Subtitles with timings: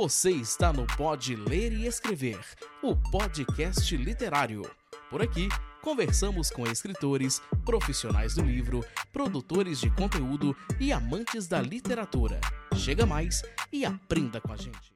[0.00, 2.38] Você está no Pode Ler e Escrever,
[2.84, 4.62] o podcast literário.
[5.10, 5.48] Por aqui,
[5.82, 12.38] conversamos com escritores, profissionais do livro, produtores de conteúdo e amantes da literatura.
[12.76, 13.42] Chega mais
[13.72, 14.94] e aprenda com a gente.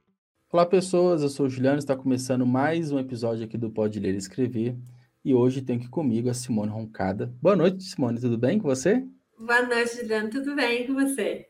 [0.49, 1.21] Olá, pessoas.
[1.21, 1.79] Eu sou o Juliano.
[1.79, 4.73] Está começando mais um episódio aqui do Pode Ler e Escrever.
[5.25, 7.29] E hoje tenho aqui comigo a Simone Roncada.
[7.41, 8.21] Boa noite, Simone.
[8.21, 9.05] Tudo bem com você?
[9.37, 10.29] Boa noite, Juliano.
[10.29, 11.49] Tudo bem com você?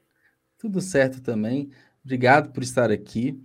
[0.58, 1.70] Tudo certo também.
[2.04, 3.40] Obrigado por estar aqui.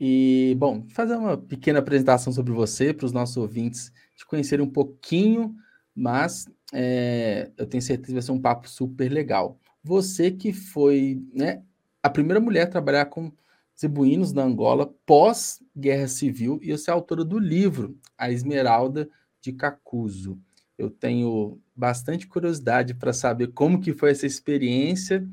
[0.00, 4.70] E, bom, fazer uma pequena apresentação sobre você para os nossos ouvintes te conhecerem um
[4.70, 5.54] pouquinho,
[5.94, 9.58] mas é, eu tenho certeza que vai ser um papo super legal.
[9.82, 11.62] Você que foi né,
[12.02, 13.32] a primeira mulher a trabalhar com
[13.78, 19.08] zebuínos na Angola pós-guerra civil e você é autora do livro A Esmeralda
[19.40, 20.38] de Cacuzo.
[20.76, 25.26] Eu tenho bastante curiosidade para saber como que foi essa experiência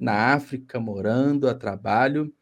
[0.00, 2.32] na África, morando a trabalho.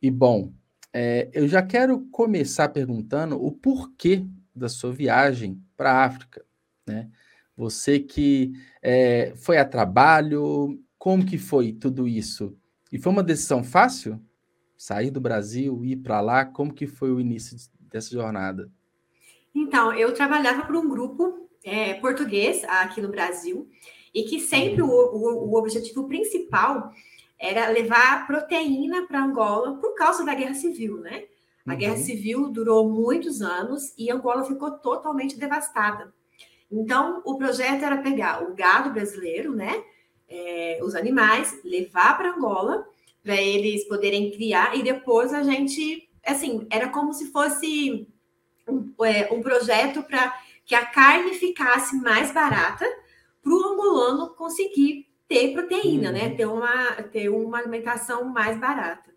[0.00, 0.52] E, bom,
[0.92, 6.44] é, eu já quero começar perguntando o porquê da sua viagem para a África.
[6.86, 7.10] Né?
[7.56, 12.56] Você que é, foi a trabalho, como que foi tudo isso?
[12.90, 14.20] E foi uma decisão fácil?
[14.76, 18.70] Sair do Brasil, ir para lá, como que foi o início dessa jornada?
[19.54, 23.68] Então, eu trabalhava para um grupo é, português aqui no Brasil,
[24.14, 26.92] e que sempre o, o, o objetivo principal
[27.38, 31.24] era levar proteína para Angola por causa da guerra civil, né?
[31.66, 31.78] A uhum.
[31.78, 36.12] guerra civil durou muitos anos e Angola ficou totalmente devastada.
[36.70, 39.82] Então, o projeto era pegar o gado brasileiro, né?
[40.28, 42.86] É, os animais, levar para Angola,
[43.22, 48.08] para eles poderem criar, e depois a gente, assim, era como se fosse
[48.66, 52.86] um, é, um projeto para que a carne ficasse mais barata
[53.42, 56.22] para o angolano conseguir ter proteína, né?
[56.22, 56.28] uhum.
[56.28, 56.34] né?
[56.34, 59.10] Ter uma, ter uma alimentação mais barata.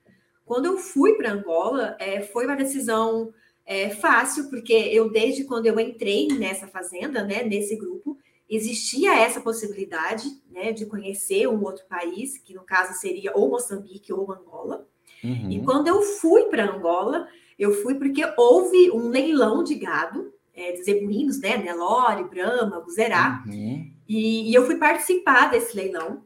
[0.46, 3.34] Quando eu fui para Angola, é, foi uma decisão
[3.66, 9.42] é, fácil, porque eu, desde quando eu entrei nessa fazenda, né, nesse grupo, existia essa
[9.42, 14.88] possibilidade né, de conhecer um outro país, que no caso seria ou Moçambique ou Angola.
[15.24, 15.50] Uhum.
[15.50, 17.28] E quando eu fui para Angola,
[17.58, 21.58] eu fui porque houve um leilão de gado, é, de zebuínos, né?
[21.58, 23.44] Nelore, Brahma, Buzerá.
[23.46, 23.92] Uhum.
[24.08, 26.24] E, e, eu fui participar desse leilão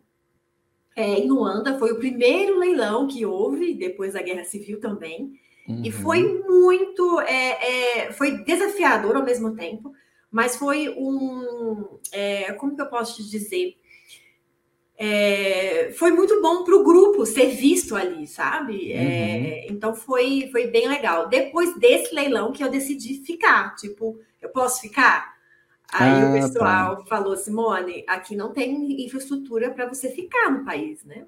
[0.96, 1.80] é, em Luanda.
[1.80, 5.34] Foi o primeiro leilão que houve, depois da Guerra Civil também.
[5.68, 5.82] Uhum.
[5.84, 7.20] E foi muito.
[7.22, 9.94] É, é, foi desafiador ao mesmo tempo,
[10.32, 12.00] mas foi um.
[12.12, 13.76] É, como que eu posso te dizer?
[15.02, 18.92] É, foi muito bom para o grupo ser visto ali, sabe?
[18.92, 19.08] É, uhum.
[19.08, 21.30] É, então foi, foi bem legal.
[21.30, 25.36] Depois desse leilão que eu decidi ficar, tipo, eu posso ficar?
[25.94, 27.06] Aí ah, o pessoal tá.
[27.06, 31.26] falou, Simone, aqui não tem infraestrutura para você ficar no país, né?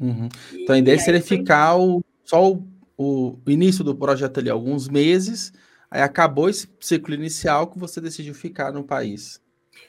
[0.00, 0.28] Uhum.
[0.54, 1.36] então a ideia seria foi...
[1.36, 2.64] ficar o, só o,
[2.96, 5.52] o, início do projeto ali, alguns meses,
[5.88, 9.40] aí acabou esse ciclo inicial que você decidiu ficar no país.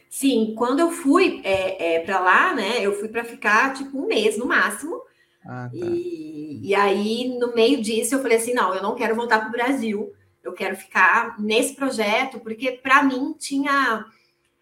[0.10, 2.80] Sim, quando eu fui é, é para lá, né?
[2.82, 5.02] Eu fui para ficar tipo um mês no máximo.
[5.46, 5.70] Ah, tá.
[5.74, 9.50] e, e aí, no meio disso, eu falei assim: não, eu não quero voltar para
[9.50, 14.06] o Brasil, eu quero ficar nesse projeto, porque para mim tinha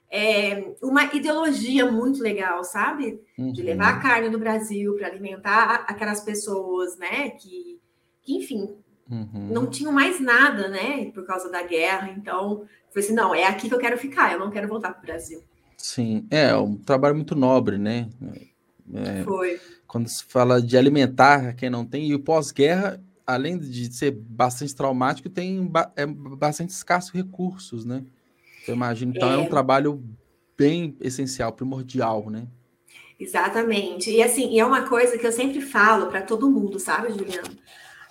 [0.09, 3.21] é, uma ideologia muito legal, sabe?
[3.37, 3.53] Uhum.
[3.53, 7.29] De levar a carne do Brasil para alimentar aquelas pessoas, né?
[7.31, 7.79] Que,
[8.21, 8.75] que enfim,
[9.11, 9.49] uhum.
[9.51, 11.11] não tinham mais nada, né?
[11.13, 12.09] Por causa da guerra.
[12.17, 14.99] Então, Falei assim, não, é aqui que eu quero ficar, eu não quero voltar para
[14.99, 15.41] o Brasil.
[15.77, 18.09] Sim, é um trabalho muito nobre, né?
[18.93, 19.59] É, Foi.
[19.87, 24.75] Quando se fala de alimentar quem não tem, e o pós-guerra, além de ser bastante
[24.75, 28.03] traumático, tem ba é bastante escasso recursos, né?
[28.67, 30.03] Eu imagino, então é, é um trabalho
[30.57, 32.45] bem essencial, primordial, né?
[33.17, 34.11] Exatamente.
[34.11, 37.57] E assim, e é uma coisa que eu sempre falo para todo mundo, sabe, Juliano?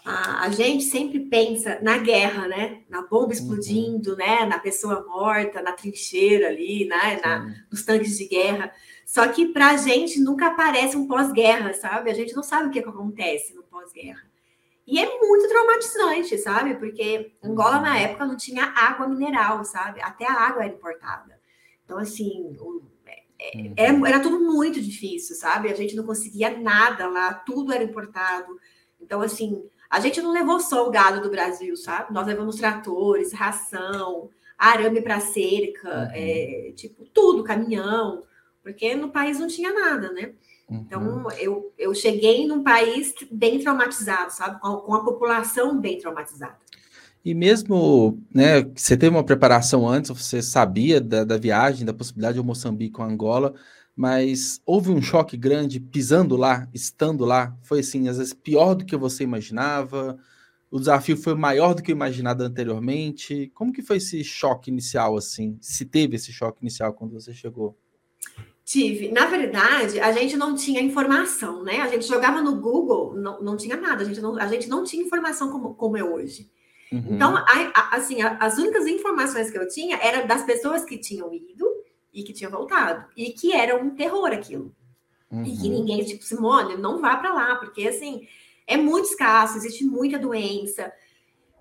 [0.05, 2.83] A, a, gente sempre pensa na guerra, né?
[2.89, 3.33] Na bomba uhum.
[3.33, 4.17] explodindo, uhum.
[4.17, 4.47] né?
[4.47, 7.21] Na pessoa morta, na trincheira ali, né?
[7.25, 8.73] Na, nos tanques de guerra.
[9.05, 12.11] Só que para a gente nunca aparece um pós-guerra, sabe?
[12.11, 14.23] A gente não sabe o que, é que acontece no pós-guerra.
[14.87, 16.75] E é muito traumatizante, sabe?
[16.75, 17.97] Porque Angola na uhum.
[17.97, 20.01] época não tinha água mineral, sabe?
[20.01, 21.41] Até a água era importada.
[21.85, 25.71] Então, assim, o, é, é, era, era tudo muito difícil, sabe?
[25.71, 28.59] A gente não conseguia nada lá, tudo era importado.
[29.01, 32.15] Então, assim, a gente não levou só o gado do Brasil, sabe?
[32.15, 36.11] Nós levamos tratores, ração, arame para cerca, uhum.
[36.13, 38.23] é, tipo, tudo, caminhão,
[38.63, 40.33] porque no país não tinha nada, né?
[40.69, 40.85] Uhum.
[40.87, 44.61] Então, eu, eu cheguei num país bem traumatizado, sabe?
[44.61, 46.57] Com, com a população bem traumatizada.
[47.25, 52.39] E mesmo, né, você teve uma preparação antes, você sabia da, da viagem, da possibilidade
[52.39, 53.55] de Moçambique com Angola,
[54.01, 57.55] mas houve um choque grande pisando lá, estando lá?
[57.63, 60.19] Foi assim, às vezes pior do que você imaginava?
[60.71, 63.51] o desafio foi maior do que imaginado anteriormente?
[63.55, 65.59] Como que foi esse choque inicial, assim?
[65.61, 67.77] Se teve esse choque inicial quando você chegou?
[68.65, 69.11] Tive.
[69.11, 71.81] Na verdade, a gente não tinha informação, né?
[71.81, 74.03] A gente jogava no Google, não, não tinha nada.
[74.03, 76.49] A gente não, a gente não tinha informação como, como é hoje.
[76.93, 77.05] Uhum.
[77.11, 77.43] Então, a,
[77.75, 81.80] a, assim, a, as únicas informações que eu tinha eram das pessoas que tinham ido
[82.13, 83.07] e que tinham voltado.
[83.17, 84.75] E que era um terror aquilo.
[85.31, 85.45] Uhum.
[85.45, 85.79] E que uhum.
[85.79, 88.27] ninguém, tipo, Simone, não vá para lá, porque, assim,
[88.67, 90.93] é muito escasso, existe muita doença.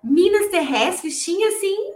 [0.03, 1.93] Minas terrestres tinha, assim,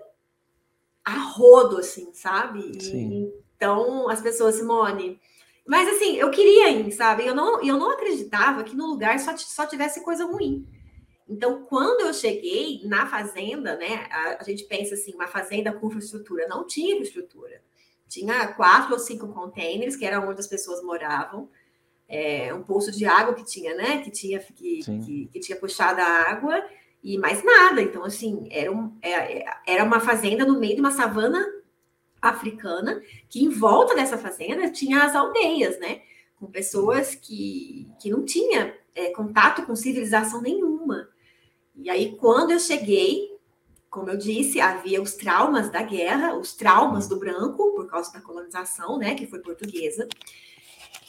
[1.03, 2.81] a rodo, assim, sabe?
[2.81, 3.31] Sim.
[3.55, 5.19] Então, as pessoas, Simone.
[5.65, 7.25] Mas assim, eu queria ir, sabe?
[7.25, 10.67] Eu não, eu não acreditava que no lugar só, só tivesse coisa ruim.
[11.27, 14.07] Então, quando eu cheguei na fazenda, né?
[14.11, 16.47] A, a gente pensa assim, uma fazenda com infraestrutura.
[16.47, 17.61] Não tinha infraestrutura.
[18.13, 21.49] Tinha quatro ou cinco containers, que era onde as pessoas moravam.
[22.07, 24.03] É, um poço de água que tinha, né?
[24.03, 26.63] Que tinha, que, que, que, tinha puxado a água
[27.01, 27.81] e mais nada.
[27.81, 31.43] Então, assim, era, um, é, era uma fazenda no meio de uma savana
[32.21, 36.01] africana, que em volta dessa fazenda tinha as aldeias, né?
[36.35, 41.09] Com pessoas que, que não tinham é, contato com civilização nenhuma.
[41.75, 43.32] E aí, quando eu cheguei,
[43.93, 48.19] como eu disse, havia os traumas da guerra, os traumas do branco, por causa da
[48.19, 49.13] colonização, né?
[49.13, 50.07] Que foi portuguesa.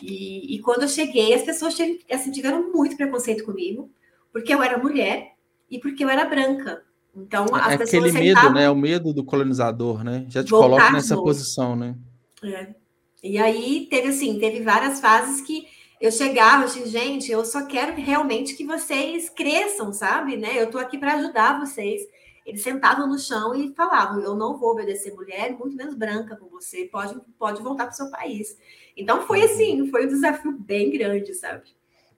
[0.03, 1.75] E, e quando eu cheguei, as pessoas
[2.13, 3.91] assim, tiveram muito preconceito comigo,
[4.31, 5.33] porque eu era mulher
[5.71, 6.83] e porque eu era branca.
[7.17, 8.69] Então, é as é pessoas aquele medo, né?
[8.69, 10.27] O medo do colonizador, né?
[10.29, 11.97] Já te coloca nessa posição, né?
[12.43, 12.75] É.
[13.23, 15.67] E aí teve assim, teve várias fases que
[15.99, 20.37] eu chegava assim, gente, eu só quero realmente que vocês cresçam, sabe?
[20.37, 20.51] Né?
[20.61, 22.03] Eu tô aqui para ajudar vocês.
[22.45, 26.49] Eles sentavam no chão e falavam: Eu não vou obedecer mulher, muito menos branca com
[26.49, 28.57] você, pode, pode voltar para o seu país.
[28.97, 29.45] Então foi uhum.
[29.45, 31.63] assim, foi um desafio bem grande, sabe?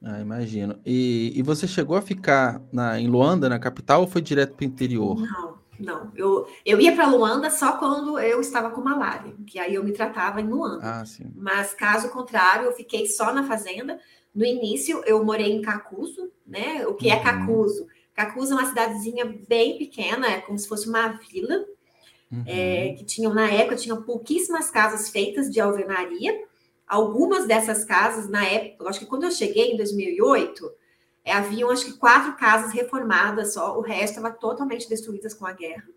[0.03, 0.79] Ah, imagino.
[0.85, 4.65] E, e você chegou a ficar na, em Luanda, na capital, ou foi direto para
[4.65, 5.19] o interior?
[5.19, 6.13] Não, não.
[6.15, 9.93] Eu, eu ia para Luanda só quando eu estava com malária, que aí eu me
[9.93, 10.81] tratava em Luanda.
[10.83, 11.33] Ah, sim.
[11.35, 13.99] Mas caso contrário, eu fiquei só na fazenda.
[14.35, 16.87] No início, eu morei em Cacuzo, né?
[16.87, 17.23] O que é uhum.
[18.17, 21.65] Cacuzo é uma cidadezinha bem pequena, é como se fosse uma vila,
[22.33, 22.43] uhum.
[22.47, 26.35] é, que tinham, na época, tinham pouquíssimas casas feitas de alvenaria,
[26.87, 30.71] Algumas dessas casas, na época, acho que quando eu cheguei em 2008,
[31.25, 35.53] é, haviam acho que quatro casas reformadas só, o resto estava totalmente destruídas com a
[35.53, 35.89] guerra.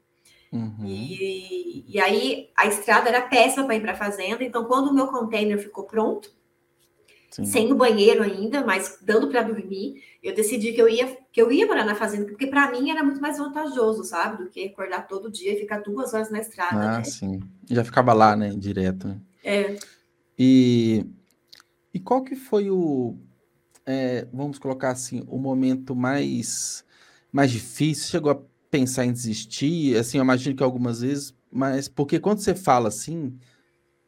[0.52, 0.84] Uhum.
[0.84, 4.94] E, e aí a estrada era péssima para ir para a fazenda, então quando o
[4.94, 6.32] meu container ficou pronto,
[7.32, 7.46] Sim.
[7.46, 11.52] sem o banheiro ainda, mas dando para dormir, eu decidi que eu ia que eu
[11.52, 15.08] ia morar na fazenda, porque para mim era muito mais vantajoso, sabe, do que acordar
[15.08, 16.96] todo dia e ficar duas horas na estrada.
[16.96, 17.04] Ah, né?
[17.04, 17.40] sim.
[17.70, 19.16] Já ficava lá, né, direto.
[19.44, 19.78] É.
[20.38, 21.06] E,
[21.94, 23.16] e qual que foi o,
[23.86, 26.84] é, vamos colocar assim, o momento mais,
[27.32, 28.10] mais difícil?
[28.10, 28.40] Chegou a
[28.72, 29.98] pensar em desistir?
[29.98, 33.38] Assim, eu imagino que algumas vezes, mas porque quando você fala assim,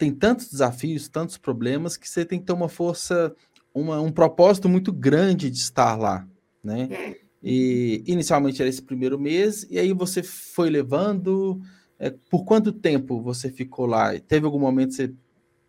[0.02, 3.36] tem tantos desafios, tantos problemas, que você tem que ter uma força,
[3.74, 6.28] uma, um propósito muito grande de estar lá,
[6.64, 6.90] né?
[6.92, 7.16] É.
[7.44, 11.62] E inicialmente era esse primeiro mês, e aí você foi levando.
[12.00, 14.20] É, por quanto tempo você ficou lá?
[14.20, 15.14] Teve algum momento que você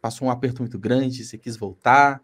[0.02, 2.20] Passou um aperto muito grande, você quis voltar?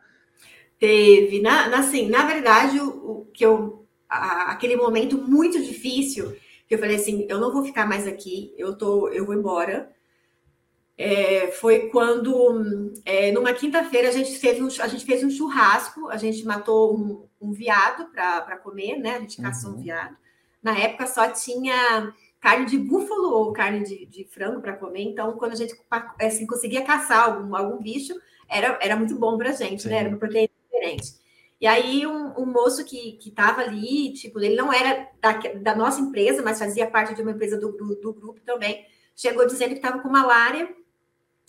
[0.80, 6.34] Teve, na, na assim, na verdade, o, o que eu a, aquele momento muito difícil
[6.66, 9.88] que eu falei assim, eu não vou ficar mais aqui, eu tô, eu vou embora.
[11.00, 16.08] É, foi quando é, numa quinta-feira a gente fez um, a gente fez um churrasco,
[16.08, 19.14] a gente matou um, um veado para comer, né?
[19.14, 19.76] A gente caçou uhum.
[19.76, 20.16] um veado.
[20.60, 25.02] Na época só tinha carne de búfalo ou carne de, de frango para comer.
[25.02, 25.72] Então, quando a gente
[26.20, 28.14] assim, conseguia caçar algum, algum bicho,
[28.48, 29.90] era, era muito bom para a gente, Sim.
[29.90, 29.98] né?
[29.98, 31.14] Era uma proteína diferente.
[31.60, 36.00] E aí, um, um moço que estava ali, tipo, ele não era da, da, nossa
[36.00, 38.86] empresa, mas fazia parte de uma empresa do, do, do grupo também,
[39.16, 40.68] chegou dizendo que estava com malária.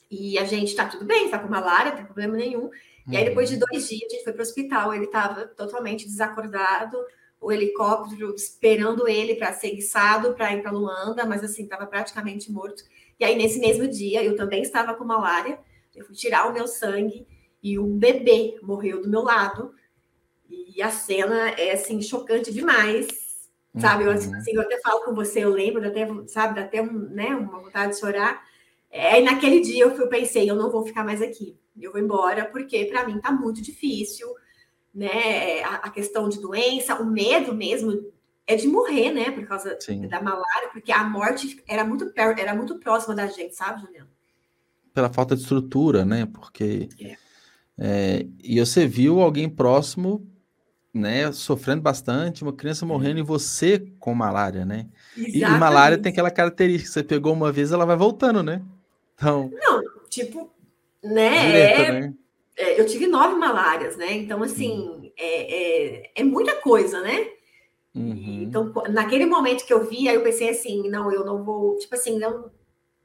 [0.10, 2.70] E a gente está tudo bem, está com malária, não tem problema nenhum.
[3.08, 3.62] E aí, depois de uhum.
[3.70, 4.94] dois dias, a gente foi para o hospital.
[4.94, 6.98] Ele estava totalmente desacordado,
[7.42, 12.52] o helicóptero esperando ele para ser guiçado para ir para Luanda, mas assim, estava praticamente
[12.52, 12.84] morto.
[13.20, 15.60] E aí, nesse mesmo dia, eu também estava com malária,
[15.96, 17.28] eu fui tirar o meu sangue
[17.62, 19.74] e um bebê morreu do meu lado.
[20.48, 23.08] E a cena é assim, chocante demais.
[23.78, 26.92] Sabe, eu, assim, eu até falo com você, eu lembro, até, sabe, dá até um,
[26.92, 28.44] né, uma vontade de chorar.
[28.92, 32.02] É, e naquele dia eu, eu pensei, eu não vou ficar mais aqui, eu vou
[32.02, 34.28] embora, porque para mim tá muito difícil
[34.94, 35.62] né?
[35.64, 38.12] A, a, questão de doença, o medo mesmo
[38.46, 39.32] é de morrer, né?
[39.32, 40.08] Por causa Sim.
[40.08, 44.10] da malária, porque a morte era muito era muito próxima da gente, sabe, Juliano?
[44.94, 46.26] Pela falta de estrutura, né?
[46.26, 47.18] Porque é.
[47.82, 50.28] É, e você viu alguém próximo
[50.94, 54.88] né, sofrendo bastante, uma criança morrendo e você com malária, né?
[55.16, 58.62] E, e, malária tem aquela característica, você pegou uma vez, ela vai voltando, né?
[59.20, 59.52] Então.
[59.54, 60.50] Não, tipo,
[61.04, 61.46] né?
[61.46, 62.14] Direto, é, né?
[62.58, 64.14] É, eu tive nove malárias, né?
[64.14, 65.12] Então, assim, uhum.
[65.18, 67.28] é, é, é, muita coisa, né?
[67.94, 68.44] Uhum.
[68.44, 71.96] Então, naquele momento que eu vi, aí eu pensei assim, não, eu não vou, tipo
[71.96, 72.50] assim, não,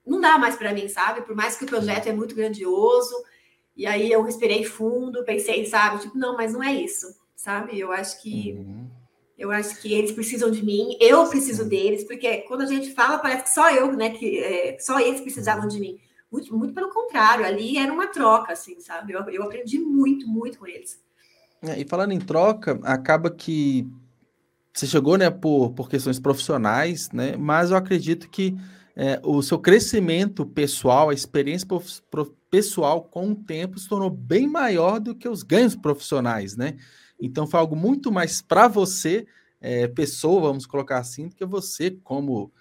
[0.06, 1.22] não dá mais para mim, sabe?
[1.22, 3.14] Por mais que o projeto é muito grandioso,
[3.76, 6.02] e aí eu respirei fundo, pensei, sabe?
[6.02, 7.78] Tipo, não, mas não é isso, sabe?
[7.78, 8.88] Eu acho que uhum.
[9.38, 13.18] eu acho que eles precisam de mim, eu preciso deles, porque quando a gente fala
[13.18, 14.10] parece que só eu, né?
[14.10, 15.98] Que é, só eles precisavam de mim.
[16.34, 19.12] Muito, muito pelo contrário, ali era uma troca, assim, sabe?
[19.12, 21.00] Eu, eu aprendi muito, muito com eles.
[21.62, 23.88] É, e falando em troca, acaba que
[24.72, 27.36] você chegou, né, por, por questões profissionais, né?
[27.36, 28.56] Mas eu acredito que
[28.96, 31.68] é, o seu crescimento pessoal, a experiência
[32.50, 36.76] pessoal com o tempo se tornou bem maior do que os ganhos profissionais, né?
[37.20, 39.24] Então foi algo muito mais para você,
[39.60, 42.52] é, pessoa, vamos colocar assim, do que você como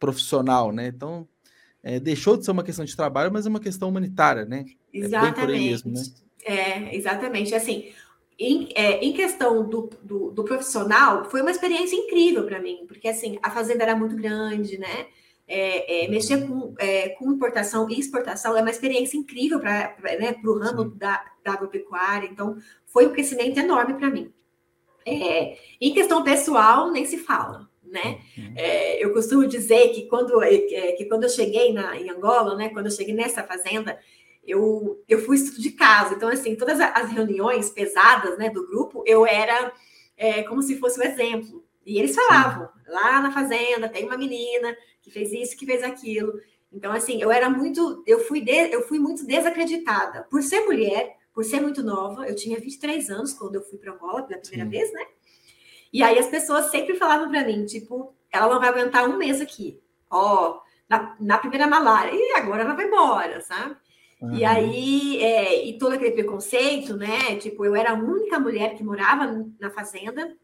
[0.00, 0.86] profissional, né?
[0.86, 1.28] Então
[1.82, 4.64] é, deixou de ser uma questão de trabalho, mas é uma questão humanitária, né?
[4.92, 5.40] Exatamente.
[5.40, 6.02] É, mesmo, né?
[6.44, 7.54] é exatamente.
[7.54, 7.92] Assim,
[8.38, 13.08] em, é, em questão do, do, do, profissional, foi uma experiência incrível para mim, porque
[13.08, 15.06] assim, a fazenda era muito grande, né?
[15.46, 20.36] É, é, mexer com, é, com, importação e exportação é uma experiência incrível para né,
[20.44, 24.32] o ramo da, da, agropecuária, então foi um crescimento enorme para mim.
[25.04, 28.18] É, em questão pessoal, nem se fala, né?
[28.36, 28.52] Uhum.
[28.56, 32.70] É, eu costumo dizer que quando, é, que quando eu cheguei na, em Angola, né,
[32.70, 33.98] quando eu cheguei nessa fazenda,
[34.44, 39.04] eu, eu fui estudo de casa, então, assim, todas as reuniões pesadas né, do grupo,
[39.06, 39.72] eu era
[40.48, 41.64] como se fosse o um exemplo.
[41.84, 46.32] E eles falavam, lá na fazenda tem uma menina que fez isso, que fez aquilo.
[46.72, 50.22] Então, assim, eu era muito, eu fui, de, eu fui muito desacreditada.
[50.30, 53.92] Por ser mulher, por ser muito nova, eu tinha 23 anos quando eu fui para
[53.92, 54.70] Angola pela primeira Sim.
[54.70, 55.06] vez, né?
[55.92, 59.40] E aí as pessoas sempre falavam para mim, tipo, ela não vai aguentar um mês
[59.40, 59.80] aqui.
[60.10, 60.58] Ó,
[60.88, 63.76] na, na primeira malária, e agora ela vai embora, sabe?
[64.20, 64.34] Uhum.
[64.34, 67.36] E aí, é, e todo aquele preconceito, né?
[67.36, 70.36] Tipo, eu era a única mulher que morava na fazenda,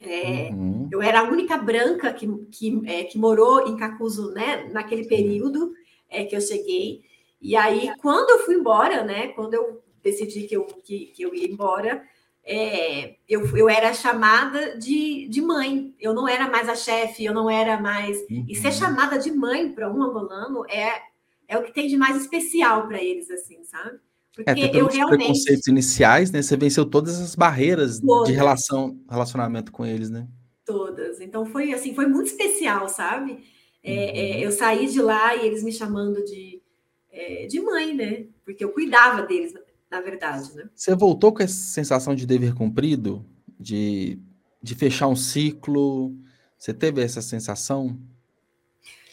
[0.00, 0.88] é, uhum.
[0.92, 4.68] Eu era a única branca que, que, é, que morou em Cacuzo, né?
[4.72, 5.72] Naquele período
[6.08, 7.02] é, que eu cheguei.
[7.40, 9.28] E aí, quando eu fui embora, né?
[9.28, 12.02] Quando eu decidi que eu, que, que eu ia embora,
[12.48, 15.92] é, eu, eu era chamada de, de mãe.
[15.98, 18.18] Eu não era mais a chefe, eu não era mais.
[18.30, 18.46] Uhum.
[18.48, 18.72] E ser uhum.
[18.72, 21.02] chamada de mãe para um angolano é,
[21.48, 23.98] é o que tem de mais especial para eles, assim, sabe?
[24.32, 25.18] Porque é, eu realmente...
[25.18, 26.40] preconceitos iniciais, né?
[26.40, 28.28] Você venceu todas as barreiras todas.
[28.28, 30.28] de relação, relacionamento com eles, né?
[30.64, 31.20] Todas.
[31.20, 33.42] Então foi assim, foi muito especial, sabe?
[33.82, 34.40] É, é uhum.
[34.42, 36.62] é, eu saí de lá e eles me chamando de,
[37.10, 38.26] é, de mãe, né?
[38.44, 39.52] Porque eu cuidava deles,
[39.90, 40.68] na verdade, né?
[40.74, 43.24] Você voltou com essa sensação de dever cumprido,
[43.58, 44.18] de,
[44.62, 46.14] de fechar um ciclo?
[46.58, 47.98] Você teve essa sensação?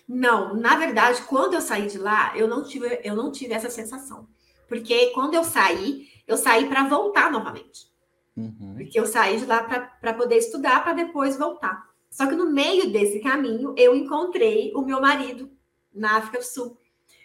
[0.08, 3.70] Não, na verdade, quando eu saí de lá, eu não tive, eu não tive essa
[3.70, 4.27] sensação.
[4.68, 7.92] Porque quando eu saí, eu saí para voltar novamente.
[8.36, 8.74] Uhum.
[8.75, 11.88] Porque eu saí de lá para poder estudar, para depois voltar.
[12.10, 15.51] Só que no meio desse caminho, eu encontrei o meu marido
[15.94, 16.77] na África do Sul.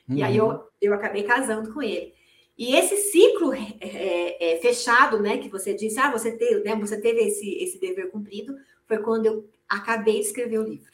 [0.08, 0.16] Uhum.
[0.16, 0.60] E aí eu, uhum.
[0.80, 2.14] eu acabei casando com ele.
[2.58, 6.74] E esse ciclo é, é, é, fechado, né, que você disse, ah, você teve, né,
[6.74, 10.90] você teve esse, esse dever cumprido, foi quando eu acabei de escrever o livro.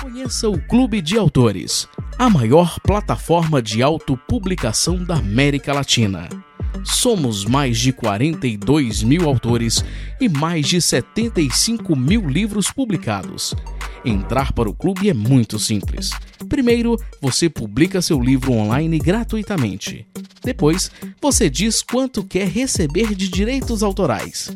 [0.00, 6.28] Conheça o Clube de Autores, a maior plataforma de autopublicação da América Latina.
[6.84, 9.84] Somos mais de 42 mil autores
[10.20, 13.56] e mais de 75 mil livros publicados.
[14.08, 16.08] Entrar para o clube é muito simples.
[16.48, 20.06] Primeiro, você publica seu livro online gratuitamente.
[20.42, 24.50] Depois, você diz quanto quer receber de direitos autorais.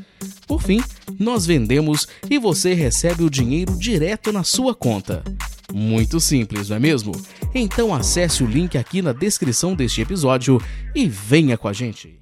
[0.46, 0.80] Por fim,
[1.18, 5.22] nós vendemos e você recebe o dinheiro direto na sua conta.
[5.70, 7.12] Muito simples, não é mesmo?
[7.54, 10.58] Então acesse o link aqui na descrição deste episódio
[10.94, 12.18] e venha com a gente.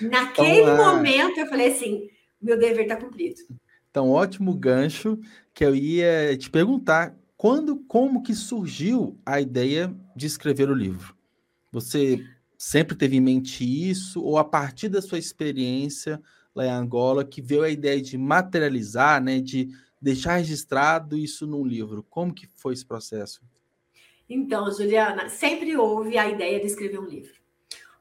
[0.00, 0.94] Naquele Olá.
[0.94, 2.02] momento eu falei assim:
[2.40, 3.34] meu dever está cumprido.
[3.90, 5.18] Então, ótimo gancho
[5.52, 11.16] que eu ia te perguntar quando, como que surgiu a ideia de escrever o livro?
[11.72, 12.24] Você
[12.56, 16.22] sempre teve em mente isso ou a partir da sua experiência
[16.54, 19.68] lá em Angola que veio a ideia de materializar, né, de
[20.00, 22.04] deixar registrado isso num livro?
[22.08, 23.40] Como que foi esse processo?
[24.28, 27.34] Então, Juliana, sempre houve a ideia de escrever um livro.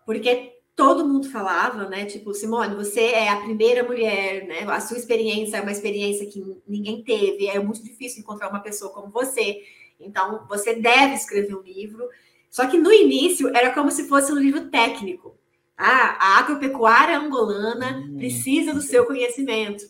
[0.05, 2.05] Porque todo mundo falava, né?
[2.05, 4.63] Tipo, Simone, você é a primeira mulher, né?
[4.63, 8.89] A sua experiência é uma experiência que ninguém teve, é muito difícil encontrar uma pessoa
[8.93, 9.61] como você.
[9.99, 12.07] Então, você deve escrever um livro.
[12.49, 15.37] Só que no início era como se fosse um livro técnico.
[15.77, 18.15] Ah, a agropecuária angolana hum.
[18.15, 19.83] precisa do seu conhecimento.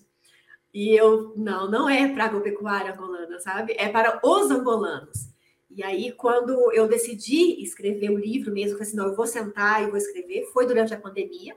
[0.74, 3.76] E eu, não, não é para a agropecuária angolana, sabe?
[3.78, 5.29] É para os angolanos.
[5.70, 9.84] E aí, quando eu decidi escrever o livro mesmo, falei assim, não, eu vou sentar
[9.84, 11.56] e vou escrever, foi durante a pandemia.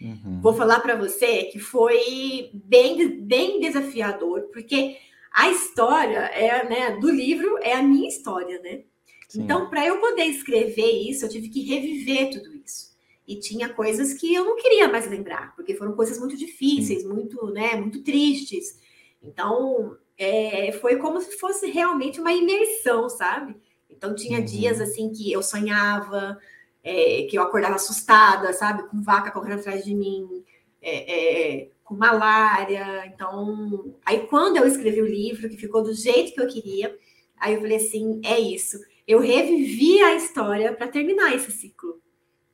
[0.00, 0.40] Uhum.
[0.40, 4.96] Vou falar para você que foi bem, bem desafiador, porque
[5.32, 8.82] a história é, né, do livro é a minha história, né?
[9.28, 9.42] Sim.
[9.42, 12.96] Então, para eu poder escrever isso, eu tive que reviver tudo isso.
[13.26, 17.08] E tinha coisas que eu não queria mais lembrar, porque foram coisas muito difíceis, Sim.
[17.08, 18.78] muito, né, muito tristes.
[19.22, 23.56] Então, é, foi como se fosse realmente uma imersão, sabe?
[23.88, 24.44] Então, tinha uhum.
[24.44, 26.38] dias assim que eu sonhava,
[26.82, 28.88] é, que eu acordava assustada, sabe?
[28.88, 30.44] Com vaca correndo atrás de mim,
[30.82, 33.06] é, é, com malária.
[33.06, 36.96] Então, aí quando eu escrevi o livro, que ficou do jeito que eu queria,
[37.38, 38.78] aí eu falei assim: é isso.
[39.06, 42.00] Eu revivi a história para terminar esse ciclo.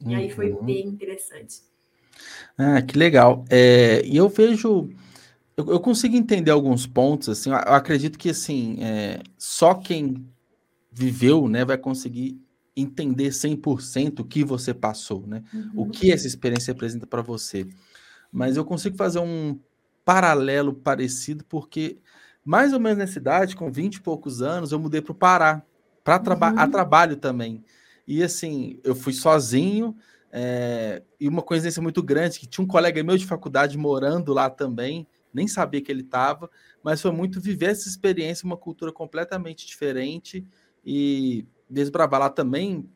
[0.01, 0.17] E uhum.
[0.17, 0.65] aí foi uhum.
[0.65, 1.63] bem interessante.
[2.57, 3.45] Ah, que legal.
[3.51, 4.91] É, e eu vejo.
[5.57, 10.27] Eu, eu, consigo entender alguns pontos, assim, eu, acredito que assim, é, só quem
[10.91, 12.41] viveu, né, vai conseguir
[12.77, 15.45] entender 100% o que você passou, né?
[15.53, 15.71] Uhum.
[15.77, 17.69] O que essa experiência representa para você.
[18.33, 19.59] Mas eu consigo fazer um
[20.05, 21.99] paralelo parecido porque
[22.45, 25.63] mais ou menos nessa idade, com 20 e poucos anos, eu mudei para o Pará,
[26.03, 26.59] para traba uhum.
[26.59, 27.65] a trabalho também.
[28.07, 29.97] E assim, eu fui sozinho,
[30.31, 34.51] é, e uma coincidência muito grande, que tinha um colega meu de faculdade morando lá
[34.51, 36.49] também, nem sabia que ele estava,
[36.83, 40.47] mas foi muito viver essa experiência, uma cultura completamente diferente,
[40.85, 42.89] e desbravar lá também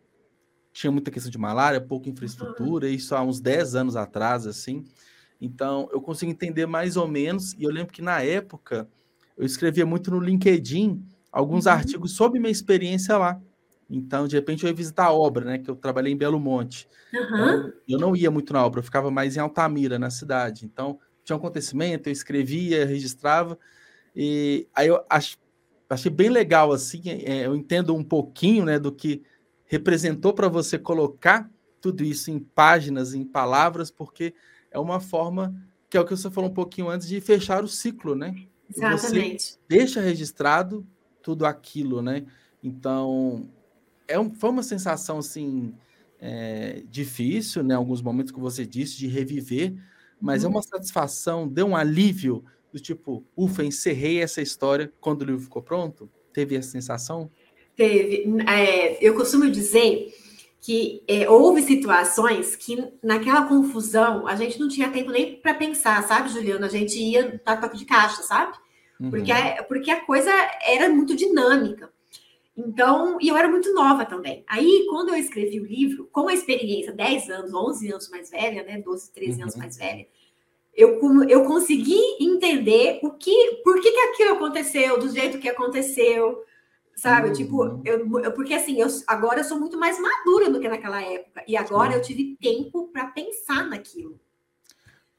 [0.73, 2.92] tinha muita questão de malária, pouca infraestrutura, uhum.
[2.92, 4.85] isso há uns 10 anos atrás, assim.
[5.40, 8.88] Então, eu consigo entender mais ou menos, e eu lembro que na época
[9.37, 11.73] eu escrevia muito no LinkedIn alguns uhum.
[11.73, 13.40] artigos sobre minha experiência lá.
[13.90, 15.59] Então, de repente, eu ia visitar a obra, né?
[15.59, 16.87] Que eu trabalhei em Belo Monte.
[17.12, 17.21] Uhum.
[17.23, 20.66] Então, eu não ia muito na obra, eu ficava mais em Altamira, na cidade.
[20.66, 20.99] Então,
[21.29, 23.59] tinha um acontecimento, eu escrevia, registrava.
[24.17, 25.37] E aí eu ach,
[25.88, 29.23] achei bem legal, assim, é, eu entendo um pouquinho, né, do que
[29.67, 34.35] representou para você colocar tudo isso em páginas, em palavras, porque
[34.71, 35.55] é uma forma,
[35.91, 38.35] que é o que você falou um pouquinho antes, de fechar o ciclo, né?
[38.75, 39.43] Exatamente.
[39.43, 40.87] Você deixa registrado
[41.23, 42.25] tudo aquilo, né?
[42.62, 43.49] Então,
[44.09, 45.75] é um, foi uma sensação, assim,
[46.19, 47.75] é, difícil, né?
[47.75, 49.75] Alguns momentos que você disse, de reviver,
[50.20, 50.52] mas é uhum.
[50.52, 55.42] é uma satisfação, deu um alívio do tipo, ufa, encerrei essa história quando o livro
[55.42, 56.11] ficou pronto?
[56.33, 57.31] Teve essa sensação?
[57.76, 58.24] Teve.
[58.46, 60.12] É, eu costumo dizer
[60.61, 66.02] que é, houve situações que naquela confusão a gente não tinha tempo nem para pensar,
[66.02, 66.66] sabe, Juliana?
[66.66, 68.57] A gente ia dar toque de caixa, sabe?
[69.00, 69.11] Uhum.
[69.11, 70.31] Porque, a, porque a coisa
[70.62, 71.90] era muito dinâmica.
[72.59, 74.44] Então, e eu era muito nova também.
[74.49, 78.64] Aí, quando eu escrevi o livro, com a experiência, 10 anos, 11 anos mais velha,
[78.64, 79.42] né, 12, 13 uhum.
[79.42, 80.09] anos mais velha,
[80.75, 86.42] eu, eu consegui entender o que, por que, que aquilo aconteceu, do jeito que aconteceu,
[86.97, 87.31] sabe?
[87.31, 87.83] Tipo, uhum.
[87.83, 91.01] Tipo, eu, eu, porque assim, eu, agora eu sou muito mais madura do que naquela
[91.01, 94.18] época, e agora eu tive tempo para pensar naquilo.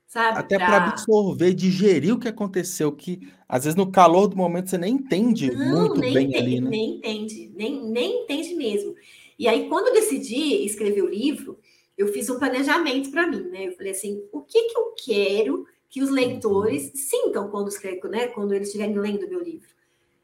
[0.09, 0.39] Sabe?
[0.39, 4.77] Até para absorver, digerir o que aconteceu, que às vezes no calor do momento você
[4.77, 6.69] nem entende Não, muito nem bem entende, ali, né?
[6.71, 8.95] Nem entende, nem, nem entende mesmo.
[9.37, 11.59] E aí, quando eu decidi escrever o livro,
[11.95, 13.67] eu fiz um planejamento para mim, né?
[13.67, 16.95] Eu falei assim, o que, que eu quero que os leitores uhum.
[16.95, 18.29] sintam quando escrevo, né?
[18.29, 19.69] Quando eles estiverem lendo meu livro.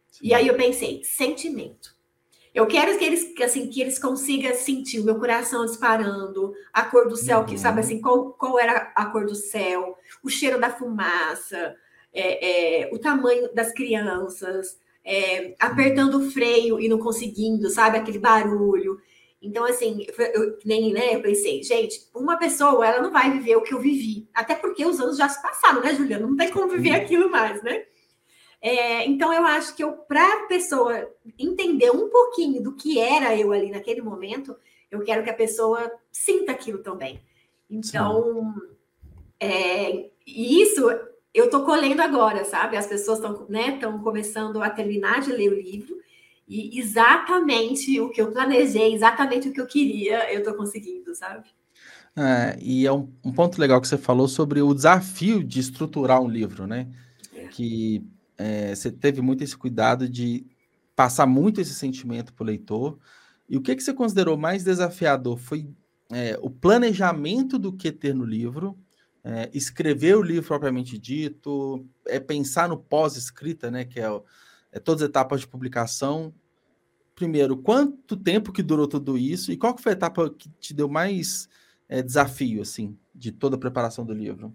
[0.10, 0.26] Sim.
[0.28, 1.95] E aí eu pensei, sentimento.
[2.56, 7.10] Eu quero que eles, assim, que eles consigam sentir o meu coração disparando, a cor
[7.10, 7.46] do céu, uhum.
[7.46, 11.76] que sabe assim, qual, qual era a cor do céu, o cheiro da fumaça,
[12.14, 18.20] é, é, o tamanho das crianças, é, apertando o freio e não conseguindo, sabe, aquele
[18.20, 19.02] barulho.
[19.42, 23.64] Então, assim, eu, nem, né, eu pensei, gente, uma pessoa, ela não vai viver o
[23.64, 24.30] que eu vivi.
[24.34, 26.26] Até porque os anos já se passaram, né, Juliana?
[26.26, 27.84] Não tem como viver aquilo mais, né?
[28.66, 33.38] É, então, eu acho que eu, para a pessoa entender um pouquinho do que era
[33.38, 34.56] eu ali naquele momento,
[34.90, 37.22] eu quero que a pessoa sinta aquilo também.
[37.70, 38.56] Então,
[39.40, 40.82] é, isso
[41.32, 42.76] eu estou colhendo agora, sabe?
[42.76, 45.96] As pessoas estão né, começando a terminar de ler o livro
[46.48, 51.48] e exatamente o que eu planejei, exatamente o que eu queria, eu estou conseguindo, sabe?
[52.16, 56.20] É, e é um, um, ponto legal que você falou sobre o desafio de estruturar
[56.20, 56.88] um livro, né?
[57.32, 57.46] É.
[57.50, 58.04] Que
[58.38, 60.46] é, você teve muito esse cuidado de
[60.96, 62.98] passar muito esse sentimento para o leitor.
[63.48, 65.38] E o que, que você considerou mais desafiador?
[65.38, 65.68] Foi
[66.12, 68.78] é, o planejamento do que ter no livro,
[69.24, 73.86] é, escrever o livro propriamente dito, é pensar no pós-escrita, né?
[73.86, 74.22] Que é,
[74.72, 76.34] é, todas as etapas de publicação.
[77.16, 80.74] Primeiro, quanto tempo que durou tudo isso e qual que foi a etapa que te
[80.74, 81.48] deu mais
[81.88, 84.54] é, desafio, assim, de toda a preparação do livro?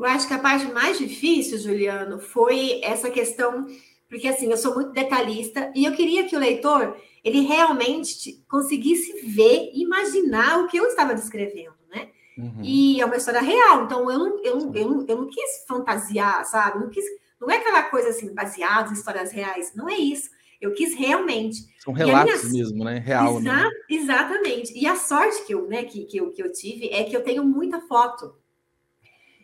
[0.00, 3.66] Eu acho que a parte mais difícil, Juliano, foi essa questão,
[4.08, 9.26] porque assim, eu sou muito detalhista e eu queria que o leitor ele realmente conseguisse
[9.26, 12.08] ver, imaginar o que eu estava descrevendo, né?
[12.38, 12.62] Uhum.
[12.62, 16.46] E é uma história real, então eu não, eu, eu, não, eu não quis fantasiar,
[16.46, 16.78] sabe?
[16.78, 17.04] Não, quis,
[17.38, 20.30] não é aquela coisa assim, baseada em histórias reais, não é isso.
[20.62, 21.58] Eu quis realmente.
[21.78, 22.64] São relatos minha...
[22.64, 22.98] mesmo, né?
[22.98, 23.38] Real.
[23.38, 23.70] Exa né?
[23.88, 24.78] Exatamente.
[24.78, 27.22] E a sorte que eu, né, que, que, eu, que eu tive é que eu
[27.22, 28.34] tenho muita foto.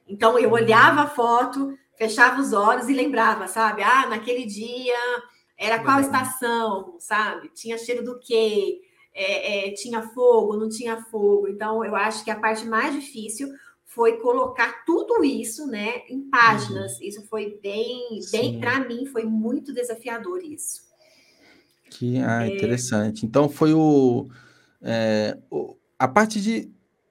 [0.09, 3.83] Então eu olhava a foto, fechava os olhos e lembrava, sabe?
[3.83, 4.95] Ah, naquele dia
[5.59, 7.51] era qual estação, sabe?
[7.55, 8.81] Tinha cheiro do quê?
[9.15, 11.49] É, é, tinha fogo, não tinha fogo.
[11.49, 13.49] Então, eu acho que a parte mais difícil
[13.83, 16.99] foi colocar tudo isso, né, em páginas.
[16.99, 17.05] Uhum.
[17.07, 20.83] Isso foi bem, bem para mim, foi muito desafiador isso.
[21.91, 22.55] Que ah, é...
[22.55, 23.25] interessante.
[23.25, 24.29] Então, foi o,
[24.83, 26.71] é, o a parte de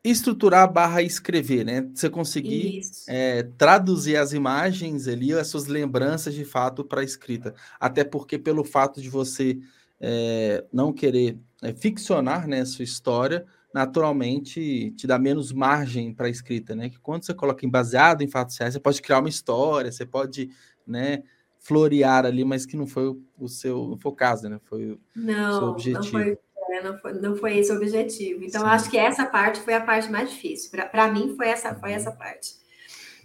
[0.10, 1.90] estruturar barra escrever, né?
[1.94, 7.56] Você conseguir é, traduzir as imagens ali, as suas lembranças de fato para a escrita.
[7.80, 9.60] Até porque pelo fato de você
[10.00, 16.28] é, não querer é, ficcionar né, a sua história, naturalmente te dá menos margem para
[16.28, 16.90] a escrita, né?
[16.90, 20.06] Que quando você coloca em baseado em fatos reais, você pode criar uma história, você
[20.06, 20.52] pode,
[20.86, 21.24] né?
[21.66, 24.60] florear ali, mas que não foi o, seu, não foi o caso, né?
[24.66, 26.20] Foi não, o seu objetivo.
[26.20, 26.38] Não foi
[26.76, 28.44] é, não foi, não foi esse o objetivo.
[28.44, 28.68] Então, Sim.
[28.68, 30.70] acho que essa parte foi a parte mais difícil.
[30.92, 32.56] Para mim, foi essa, foi essa parte.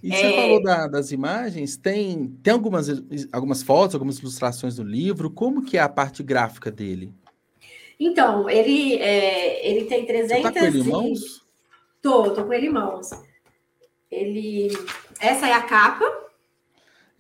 [0.03, 0.43] E você é...
[0.43, 2.89] falou da, das imagens, tem, tem algumas,
[3.33, 5.31] algumas fotos, algumas ilustrações do livro.
[5.31, 7.13] Como que é a parte gráfica dele?
[7.99, 10.37] Então, ele, é, ele tem 300...
[10.37, 11.43] Você tá com ele em mãos?
[12.01, 13.11] Tô, tô com ele em mãos.
[14.11, 14.69] Ele...
[15.21, 16.07] Essa é a capa,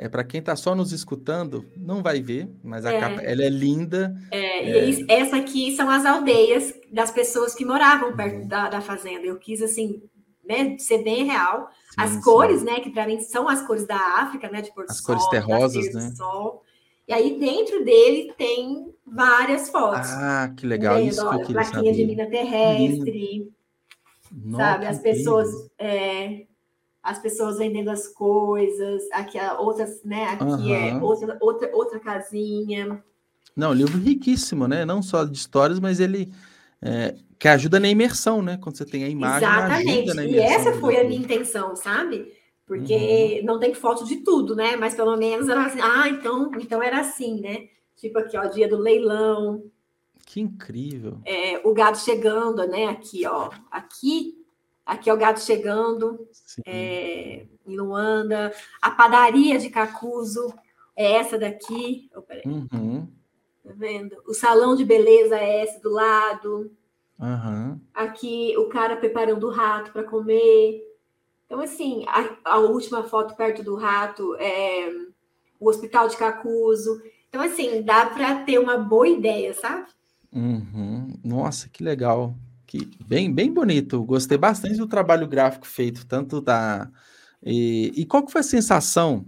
[0.02, 3.00] é para quem está só nos escutando, não vai ver, mas a é.
[3.00, 4.16] capa ela é linda.
[4.30, 4.90] É, é...
[4.90, 8.48] E essa aqui são as aldeias das pessoas que moravam perto uhum.
[8.48, 9.26] da, da fazenda.
[9.26, 10.02] Eu quis assim,
[10.44, 11.70] né, ser bem real.
[11.90, 12.20] Sim, as sim.
[12.20, 15.26] cores, né, que para mim são as cores da África, né, de Porto As cores
[15.28, 16.12] terrosas, né?
[16.16, 16.62] Sol.
[17.06, 20.10] E aí dentro dele tem várias fotos.
[20.10, 20.96] Ah, que legal!
[20.96, 23.52] Vendo, Isso olha, que eu plaquinha de mina terrestre.
[24.32, 26.46] Nossa, sabe, as pessoas é,
[27.02, 30.24] as pessoas vendendo as coisas, aqui outras, né?
[30.24, 30.74] Aqui uhum.
[30.74, 33.02] é outra, outra, outra casinha.
[33.56, 34.84] Não, livro riquíssimo, né?
[34.84, 36.32] Não só de histórias, mas ele
[36.80, 38.58] é, que ajuda na imersão, né?
[38.60, 39.48] Quando você tem a imagem.
[39.48, 40.20] Exatamente.
[40.20, 42.32] e essa foi a minha intenção, sabe?
[42.66, 43.46] Porque uhum.
[43.46, 44.76] não tem foto de tudo, né?
[44.76, 47.68] Mas pelo menos era assim, ah, então, então era assim, né?
[47.96, 49.64] Tipo aqui, ó, dia do leilão.
[50.24, 51.18] Que incrível.
[51.24, 52.86] É, o gado chegando, né?
[52.86, 53.50] Aqui, ó.
[53.70, 54.40] Aqui
[54.90, 56.26] Aqui é o gado chegando,
[56.66, 58.52] é, em Luanda.
[58.82, 60.52] A padaria de Cacuzo
[60.96, 62.10] é essa daqui.
[62.12, 63.06] Oh, uhum.
[63.70, 64.16] Tá vendo?
[64.26, 66.70] O salão de beleza é esse do lado.
[67.18, 67.80] Uhum.
[67.94, 70.82] Aqui o cara preparando o rato para comer.
[71.46, 74.90] Então, assim, a, a, última foto perto do rato é
[75.58, 77.02] o hospital de Cacuzo.
[77.28, 79.86] Então, assim, dá para ter uma boa ideia, sabe?
[80.32, 81.12] Uhum.
[81.24, 82.34] Nossa, que legal
[82.70, 84.04] que bem, bem bonito.
[84.04, 86.88] Gostei bastante do trabalho gráfico feito, tanto da.
[87.42, 89.26] E, e qual que foi a sensação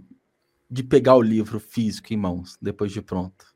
[0.71, 3.52] de pegar o livro físico em mãos depois de pronto?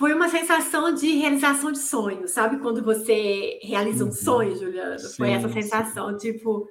[0.00, 2.56] Foi uma sensação de realização de sonho, sabe?
[2.56, 4.14] Quando você realiza um uhum.
[4.14, 4.98] sonho, Juliana.
[4.98, 6.32] Sim, foi essa sensação, sim.
[6.32, 6.66] tipo,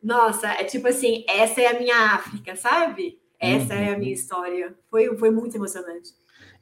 [0.00, 3.18] nossa, é tipo assim, essa é a minha África, sabe?
[3.36, 3.80] Essa uhum.
[3.80, 4.14] é a minha uhum.
[4.14, 4.78] história.
[4.88, 6.12] Foi, foi muito emocionante.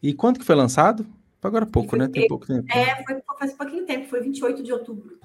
[0.02, 1.06] E quando que foi lançado?
[1.42, 2.08] Agora há pouco, né?
[2.08, 2.66] Tem pouco tempo.
[2.72, 5.18] É, foi faz pouquinho tempo, foi 28 de outubro.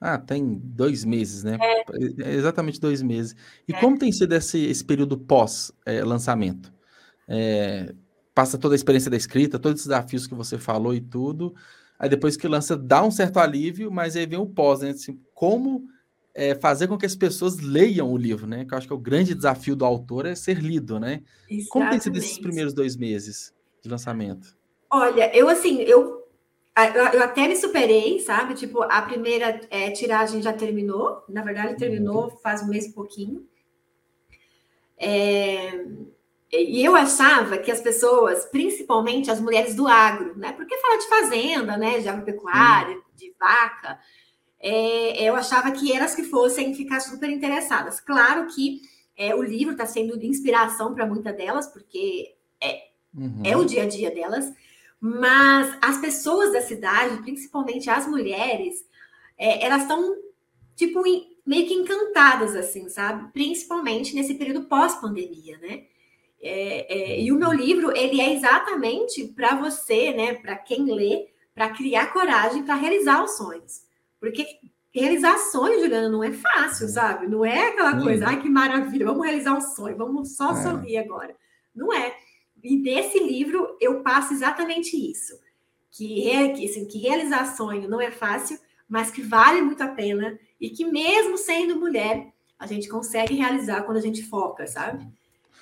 [0.00, 1.58] Ah, tem dois meses, né?
[1.60, 1.84] É.
[2.30, 3.34] é exatamente dois meses.
[3.66, 3.80] E é.
[3.80, 6.72] como tem sido esse, esse período pós-lançamento?
[7.26, 7.92] É,
[8.34, 11.54] passa toda a experiência da escrita, todos os desafios que você falou e tudo.
[11.98, 14.90] Aí depois que lança, dá um certo alívio, mas aí vem o pós, né?
[14.90, 15.86] Assim, como
[16.34, 18.64] é, fazer com que as pessoas leiam o livro, né?
[18.64, 21.22] Que eu acho que é o grande desafio do autor é ser lido, né?
[21.48, 21.68] Exatamente.
[21.68, 24.56] Como tem sido esses primeiros dois meses de lançamento?
[24.90, 26.26] Olha, eu assim, eu,
[27.12, 28.54] eu até me superei, sabe?
[28.54, 31.22] Tipo, a primeira é, tiragem já terminou.
[31.28, 32.36] Na verdade, terminou uhum.
[32.38, 33.46] faz um mês e pouquinho.
[34.96, 35.84] É,
[36.52, 40.52] e eu achava que as pessoas, principalmente as mulheres do agro, né?
[40.52, 41.98] Porque fala de fazenda, né?
[41.98, 43.98] De agropecuária, de vaca.
[44.60, 48.00] É, eu achava que elas que fossem ficar super interessadas.
[48.00, 48.82] Claro que
[49.16, 53.42] é, o livro está sendo de inspiração para muitas delas, porque é, uhum.
[53.44, 54.52] é o dia a dia delas.
[55.00, 58.86] Mas as pessoas da cidade, principalmente as mulheres,
[59.38, 60.16] é, elas estão,
[60.76, 61.02] tipo,
[61.46, 63.32] meio que encantadas, assim, sabe?
[63.32, 65.84] Principalmente nesse período pós-pandemia, né?
[66.42, 70.34] É, é, e o meu livro, ele é exatamente para você, né?
[70.34, 73.82] Para quem lê, para criar coragem para realizar os sonhos.
[74.18, 74.46] Porque
[74.92, 77.26] realizar sonho, Juliana, não é fácil, sabe?
[77.28, 78.04] Não é aquela Sim.
[78.04, 80.62] coisa, ai que maravilha, vamos realizar um sonho, vamos só é.
[80.62, 81.34] sorrir agora.
[81.74, 82.14] Não é.
[82.62, 85.40] E nesse livro eu passo exatamente isso.
[85.90, 90.38] Que, que, assim, que realizar sonho não é fácil, mas que vale muito a pena
[90.60, 95.06] e que mesmo sendo mulher, a gente consegue realizar quando a gente foca, sabe?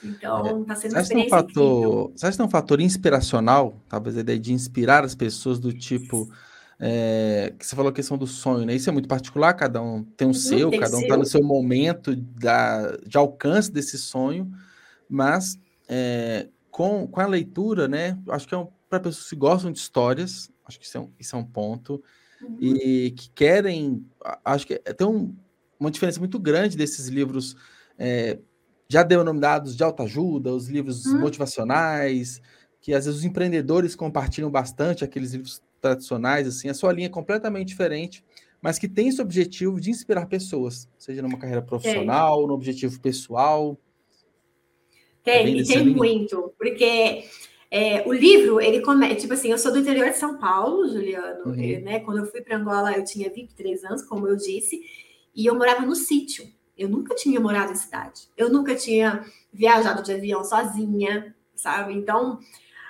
[0.02, 3.82] Então, está sendo uma experiência um fator, Você acha que é um fator inspiracional?
[3.88, 6.28] Talvez a ideia de inspirar as pessoas do tipo...
[6.82, 8.74] É, que você falou a questão do sonho, né?
[8.74, 11.42] Isso é muito particular, cada um tem um uhum, seu, cada um está no seu
[11.44, 14.50] momento da, de alcance desse sonho,
[15.06, 18.18] mas é, com, com a leitura, né?
[18.30, 21.10] Acho que é um, para pessoas que gostam de histórias, acho que isso é um,
[21.18, 22.02] isso é um ponto,
[22.40, 22.56] uhum.
[22.58, 24.02] e que querem,
[24.42, 25.36] acho que tem um,
[25.78, 27.56] uma diferença muito grande desses livros
[27.98, 28.38] é,
[28.90, 31.20] já denominados de autoajuda, os livros uhum.
[31.20, 32.42] motivacionais,
[32.80, 37.08] que às vezes os empreendedores compartilham bastante aqueles livros tradicionais, assim, a sua linha é
[37.10, 38.24] completamente diferente,
[38.60, 42.46] mas que tem esse objetivo de inspirar pessoas, seja numa carreira profissional, é.
[42.48, 43.78] no objetivo pessoal.
[45.22, 47.26] Tem, e tem muito, porque
[47.70, 51.50] é, o livro, ele começa, tipo assim, eu sou do interior de São Paulo, Juliano,
[51.50, 51.80] uhum.
[51.82, 52.00] né?
[52.00, 54.82] Quando eu fui para Angola, eu tinha 23 anos, como eu disse,
[55.32, 56.44] e eu morava no sítio.
[56.80, 58.28] Eu nunca tinha morado em cidade.
[58.36, 61.92] Eu nunca tinha viajado de avião sozinha, sabe?
[61.92, 62.38] Então,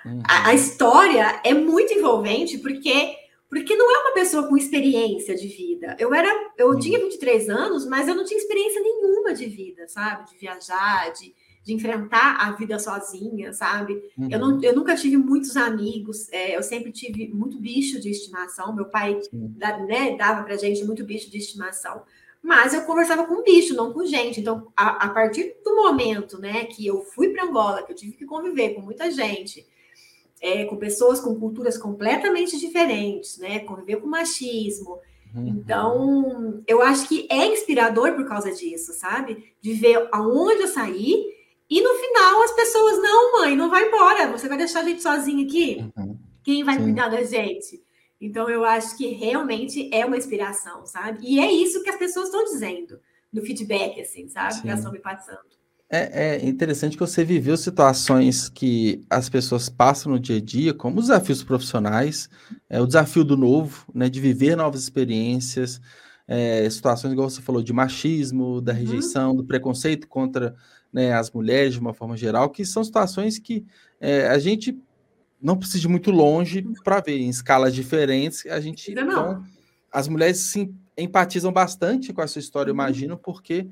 [0.05, 0.23] uhum.
[0.29, 3.17] a, a história é muito envolvente porque
[3.51, 5.97] porque não é uma pessoa com experiência de vida.
[5.99, 6.79] Eu era, eu uhum.
[6.79, 10.31] tinha 23 anos, mas eu não tinha experiência nenhuma de vida, sabe?
[10.31, 14.01] De viajar, de, de enfrentar a vida sozinha, sabe?
[14.17, 14.29] Uhum.
[14.31, 18.73] Eu, não, eu nunca tive muitos amigos, é, eu sempre tive muito bicho de estimação.
[18.73, 22.03] Meu pai da, né, dava pra gente muito bicho de estimação,
[22.43, 24.41] mas eu conversava com bicho, não com gente.
[24.41, 28.13] Então, a, a partir do momento né, que eu fui para Angola, que eu tive
[28.13, 29.67] que conviver com muita gente,
[30.41, 33.59] é, com pessoas com culturas completamente diferentes, né?
[33.61, 34.99] Conviver com machismo.
[35.35, 35.47] Uhum.
[35.49, 39.53] Então, eu acho que é inspirador por causa disso, sabe?
[39.61, 41.27] De ver aonde eu saí
[41.69, 45.03] e no final as pessoas, não, mãe, não vai embora, você vai deixar a gente
[45.03, 45.85] sozinha aqui?
[45.97, 46.19] Uhum.
[46.43, 46.85] Quem vai Sim.
[46.85, 47.80] cuidar da gente?
[48.21, 51.21] Então eu acho que realmente é uma inspiração, sabe?
[51.23, 53.01] E é isso que as pessoas estão dizendo
[53.33, 54.55] no feedback, assim, sabe?
[54.55, 54.63] Sim.
[54.63, 55.39] Que elas estão me passando.
[55.93, 60.73] É, é, interessante que você viveu situações que as pessoas passam no dia a dia,
[60.73, 62.31] como os desafios profissionais,
[62.69, 65.81] é, o desafio do novo, né, de viver novas experiências,
[66.29, 68.79] é, situações, igual você falou, de machismo, da uhum.
[68.79, 69.37] rejeição, uhum.
[69.39, 70.55] do preconceito contra
[70.93, 73.67] né, as mulheres de uma forma geral, que são situações que
[74.01, 74.81] é, a gente
[75.41, 78.47] não precisa ir muito longe para ver em escalas diferentes.
[78.47, 79.45] A gente então,
[79.91, 82.81] as mulheres se empatizam bastante com a sua história, eu uhum.
[82.81, 83.67] imagino, porque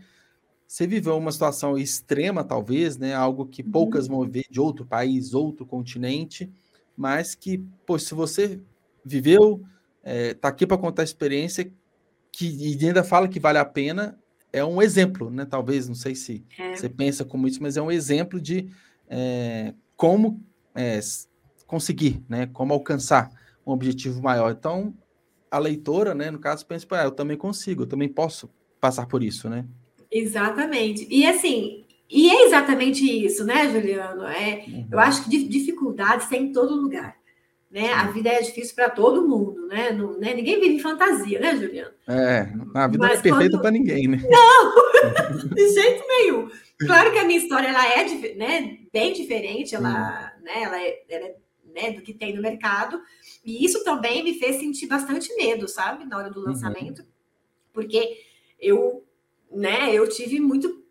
[0.67, 3.15] você viveu uma situação extrema, talvez, né?
[3.15, 3.71] Algo que uhum.
[3.71, 6.51] poucas vão ver de outro país, outro continente,
[6.97, 8.61] mas que, pô, se você
[9.05, 9.63] viveu,
[10.03, 11.71] é, tá aqui para contar a experiência
[12.31, 14.19] que e ainda fala que vale a pena,
[14.53, 15.45] é um exemplo, né?
[15.45, 16.77] Talvez, não sei se é.
[16.77, 18.69] você pensa como isso, mas é um exemplo de
[19.09, 20.43] é, como
[20.75, 21.01] é,
[21.69, 22.49] conseguir, né?
[22.53, 23.31] Como alcançar
[23.65, 24.51] um objetivo maior.
[24.51, 24.93] Então,
[25.49, 26.33] a leitora, né?
[26.33, 28.51] No caso, pensa, ah, eu também consigo, eu também posso
[28.81, 29.65] passar por isso, né?
[30.11, 31.07] Exatamente.
[31.11, 34.25] E assim, e é exatamente isso, né, Juliano?
[34.25, 34.89] É, uhum.
[34.91, 37.17] Eu acho que dificuldades tem em todo lugar.
[37.71, 37.93] Né?
[37.93, 39.93] A vida é difícil para todo mundo, né?
[39.93, 40.33] Não, né?
[40.33, 41.93] Ninguém vive em fantasia, né, Juliano?
[42.09, 43.61] É, a vida Mas não é perfeita quando...
[43.61, 44.23] para ninguém, né?
[44.27, 44.75] Não,
[45.55, 46.49] de jeito nenhum.
[46.81, 51.25] Claro que a minha história ela é né, bem diferente, ela, né, ela é, ela
[51.27, 51.35] é
[51.75, 53.01] né, do que tem no mercado,
[53.45, 56.47] e isso também me fez sentir bastante medo, sabe, na hora do uhum.
[56.47, 57.09] lançamento, uhum.
[57.73, 58.19] porque
[58.61, 59.05] eu,
[59.51, 60.85] né, eu tive muito,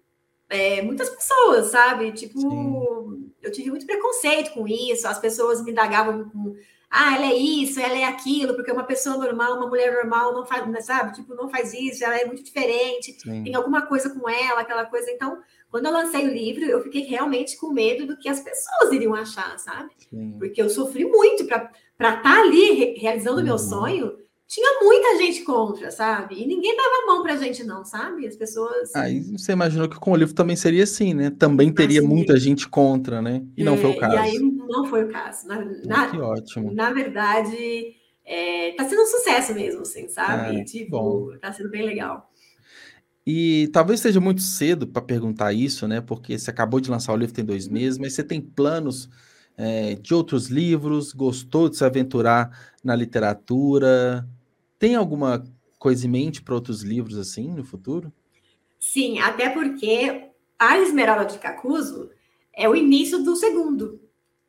[0.50, 3.32] é, muitas pessoas, sabe, tipo, Sim.
[3.42, 6.56] eu tive muito preconceito com isso, as pessoas me indagavam com
[6.90, 10.46] ah, ela é isso, ela é aquilo, porque uma pessoa normal, uma mulher normal não
[10.46, 11.14] faz, sabe?
[11.14, 13.44] Tipo, não faz isso, ela é muito diferente, Sim.
[13.44, 15.12] tem alguma coisa com ela, aquela coisa.
[15.12, 15.38] Então,
[15.70, 19.14] quando eu lancei o livro, eu fiquei realmente com medo do que as pessoas iriam
[19.14, 19.92] achar, sabe?
[20.10, 20.36] Sim.
[20.40, 21.70] Porque eu sofri muito para
[22.00, 23.60] estar tá ali re realizando o meu uhum.
[23.60, 26.42] sonho tinha muita gente contra, sabe?
[26.42, 28.26] E ninguém dava mão pra gente, não, sabe?
[28.26, 28.96] As pessoas.
[28.96, 31.30] Aí você imaginou que com o livro também seria assim, né?
[31.38, 33.44] Também teria assim, muita gente contra, né?
[33.58, 34.16] E é, não foi o caso.
[34.16, 35.48] E aí não foi o caso.
[35.48, 36.74] Na, na, que ótimo.
[36.74, 40.60] Na verdade, é, tá sendo um sucesso mesmo, assim, sabe?
[40.60, 41.38] É, tipo, bom.
[41.40, 42.32] tá sendo bem legal.
[43.26, 46.00] E talvez seja muito cedo para perguntar isso, né?
[46.00, 49.10] Porque você acabou de lançar o livro tem dois meses, mas você tem planos
[49.58, 51.12] é, de outros livros?
[51.12, 54.26] Gostou de se aventurar na literatura?
[54.80, 55.44] Tem alguma
[55.78, 58.14] coisa em mente para outros livros assim no futuro?
[58.80, 62.10] Sim, até porque a Esmeralda de Cacuzo
[62.54, 64.00] é o início do segundo.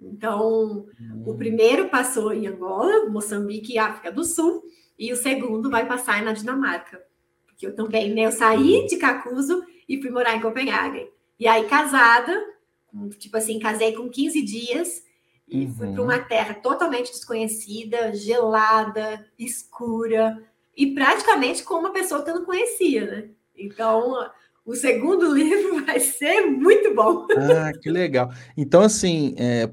[0.01, 1.23] Então, hum.
[1.27, 4.63] o primeiro passou em Angola, Moçambique e África do Sul,
[4.99, 7.03] e o segundo vai passar na Dinamarca.
[7.57, 8.23] que eu também, né?
[8.23, 11.09] Eu saí de Cacuso e fui morar em Copenhague.
[11.39, 12.33] E aí, casada,
[13.19, 15.03] tipo assim, casei com 15 dias
[15.49, 15.75] e uhum.
[15.75, 20.43] fui para uma terra totalmente desconhecida, gelada, escura,
[20.77, 23.29] e praticamente com uma pessoa que eu não conhecia, né?
[23.57, 24.15] Então,
[24.65, 27.27] o segundo livro vai ser muito bom.
[27.37, 28.31] Ah, que legal.
[28.57, 29.69] Então, assim, é,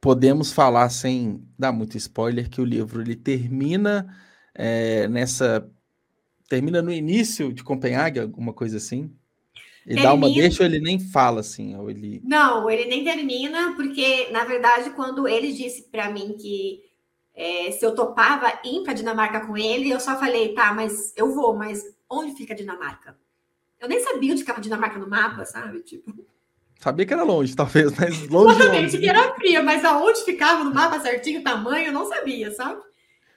[0.00, 4.06] podemos falar sem dar muito spoiler que o livro ele termina
[4.54, 5.68] é, nessa
[6.48, 9.14] termina no início de Copenhague, alguma coisa assim.
[9.86, 10.02] Ele termina...
[10.02, 14.30] dá uma deixa ou ele nem fala assim, ou ele Não, ele nem termina porque
[14.30, 16.82] na verdade quando ele disse para mim que
[17.34, 21.32] é, se eu topava ir para Dinamarca com ele, eu só falei, tá, mas eu
[21.32, 23.16] vou, mas onde fica a Dinamarca?
[23.80, 25.80] Eu nem sabia onde ficava a Dinamarca no mapa, sabe?
[25.82, 26.12] Tipo.
[26.78, 28.54] Sabia que era longe, talvez, mas longe.
[28.54, 32.50] Exatamente, que era fria, mas aonde ficava no mapa certinho, o tamanho, eu não sabia,
[32.52, 32.80] sabe?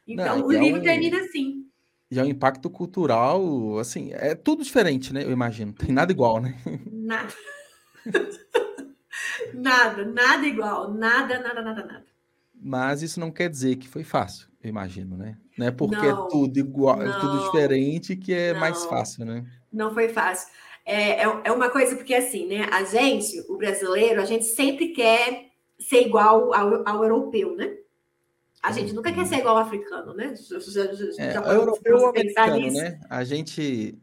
[0.07, 0.83] Então não, o livro é um...
[0.83, 1.65] termina assim.
[2.09, 5.23] Já é um impacto cultural, assim, é tudo diferente, né?
[5.23, 5.73] Eu imagino.
[5.73, 6.57] Tem nada igual, né?
[6.91, 7.33] Nada.
[9.53, 10.93] nada, nada igual.
[10.93, 12.05] Nada, nada, nada, nada.
[12.53, 15.37] Mas isso não quer dizer que foi fácil, eu imagino, né?
[15.57, 18.59] Não é porque é não, é tudo igual, não, é tudo diferente que é não,
[18.59, 19.45] mais fácil, né?
[19.73, 20.49] Não foi fácil.
[20.85, 22.67] É, é, é, uma coisa porque assim, né?
[22.71, 27.77] A gente, o brasileiro, a gente sempre quer ser igual ao, ao europeu, né?
[28.61, 30.35] A gente nunca quer ser igual ao africano, né?
[30.35, 30.83] Já, já,
[31.17, 32.99] é, europeu ou americano, né?
[33.09, 33.97] A gente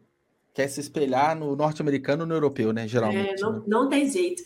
[0.52, 2.88] quer se espelhar no norte-americano no europeu, né?
[2.88, 3.40] Geralmente.
[3.40, 3.62] É, não, né?
[3.66, 4.42] não tem jeito.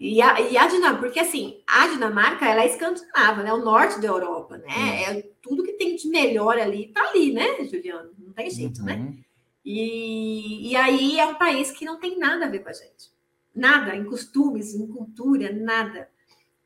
[0.00, 3.52] E a, e a Dinamarca, porque assim, a Dinamarca ela é escandinava, né?
[3.52, 4.66] O norte da Europa, né?
[4.66, 5.18] Uhum.
[5.18, 8.10] É tudo que tem de melhor ali, tá ali, né, Juliano?
[8.18, 8.94] Não tem jeito, né?
[8.94, 9.04] uhum.
[9.04, 9.16] né?
[9.64, 13.12] E, e aí é um país que não tem nada a ver com a gente.
[13.54, 16.08] Nada, em costumes, em cultura, nada.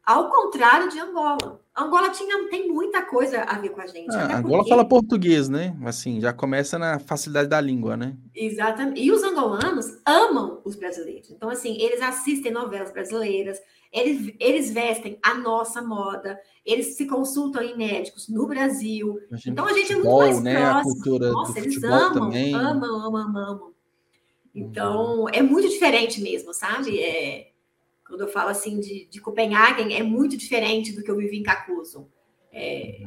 [0.05, 1.61] Ao contrário de Angola.
[1.77, 4.15] Angola tinha, tem muita coisa a ver com a gente.
[4.15, 4.71] Ah, Angola porque...
[4.71, 5.77] fala português, né?
[5.85, 8.17] Assim, já começa na facilidade da língua, né?
[8.33, 9.03] Exatamente.
[9.03, 11.29] E os angolanos amam os brasileiros.
[11.31, 13.59] Então, assim, eles assistem novelas brasileiras,
[13.93, 19.21] eles, eles vestem a nossa moda, eles se consultam em médicos no Brasil.
[19.29, 20.61] Imagina então, a gente futebol, é muito mais né?
[20.61, 20.79] próximo.
[20.79, 22.55] A cultura nossa, do eles amam, também.
[22.55, 23.73] amam, amam, amam.
[24.55, 25.29] Então, uhum.
[25.29, 26.99] é muito diferente mesmo, sabe?
[27.01, 27.51] É
[28.07, 31.43] quando eu falo assim de, de Copenhague, é muito diferente do que eu vivi em
[31.43, 32.09] Cacuso.
[32.53, 33.03] É,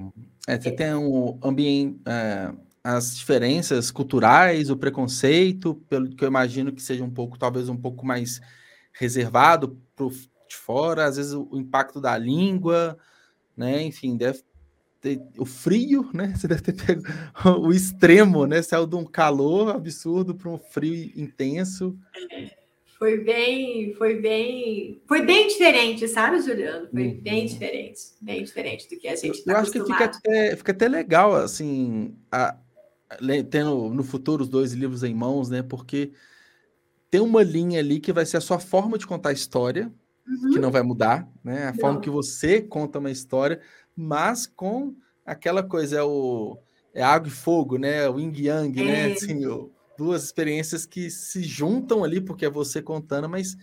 [0.48, 2.52] é, você tem um ambiente, é,
[2.84, 7.78] as diferenças culturais, o preconceito, pelo que eu imagino que seja um pouco, talvez um
[7.78, 8.42] pouco mais
[8.92, 10.06] reservado para
[10.50, 12.98] de fora, às vezes o, impacto da língua,
[13.56, 13.82] né?
[13.84, 14.42] Enfim, deve
[15.00, 16.34] ter, o frio, né?
[16.36, 17.04] Você deve ter pego
[17.62, 18.62] o extremo, né?
[18.62, 21.98] Saiu de um calor absurdo para um frio intenso.
[22.98, 26.90] Foi bem, foi bem, foi bem diferente, sabe, Juliano?
[26.92, 27.22] Foi uhum.
[27.22, 30.72] bem diferente, bem diferente do que a gente está Eu acho que fica até, fica
[30.74, 32.58] até legal, assim, a,
[33.50, 35.62] tendo no futuro os dois livros em mãos, né?
[35.62, 36.12] Porque
[37.10, 39.92] tem uma linha ali que vai ser a sua forma de contar a história,
[40.30, 40.52] uhum.
[40.52, 41.68] que não vai mudar, né?
[41.68, 41.80] A não.
[41.80, 43.60] forma que você conta uma história,
[43.96, 46.58] mas com aquela coisa, é o
[46.94, 48.10] é água e fogo, né?
[48.10, 49.06] O yin yang, né?
[49.06, 49.08] é.
[49.08, 49.14] né?
[49.14, 53.58] Assim, o, duas experiências que se juntam ali, porque é você contando, mas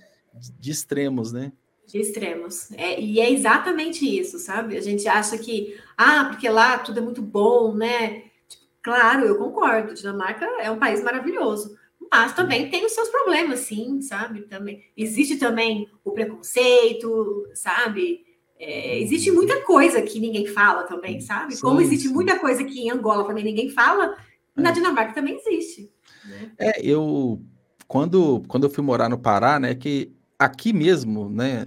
[0.59, 1.53] de extremos, né?
[1.87, 2.71] De extremos.
[2.73, 4.77] É, e é exatamente isso, sabe?
[4.77, 8.25] A gente acha que, ah, porque lá tudo é muito bom, né?
[8.49, 9.95] Tipo, claro, eu concordo.
[9.95, 11.77] Dinamarca é um país maravilhoso.
[12.11, 14.43] Mas também tem os seus problemas, sim, sabe?
[14.43, 18.25] Também existe também o preconceito, sabe?
[18.59, 21.55] É, existe muita coisa que ninguém fala também, sabe?
[21.55, 22.15] Sim, Como existe sim.
[22.15, 24.17] muita coisa que em Angola também ninguém fala,
[24.55, 24.73] na é.
[24.73, 25.91] Dinamarca também existe.
[26.25, 26.53] Né?
[26.59, 27.41] É, eu
[27.87, 31.67] quando, quando eu fui morar no Pará, né, que aqui mesmo, né,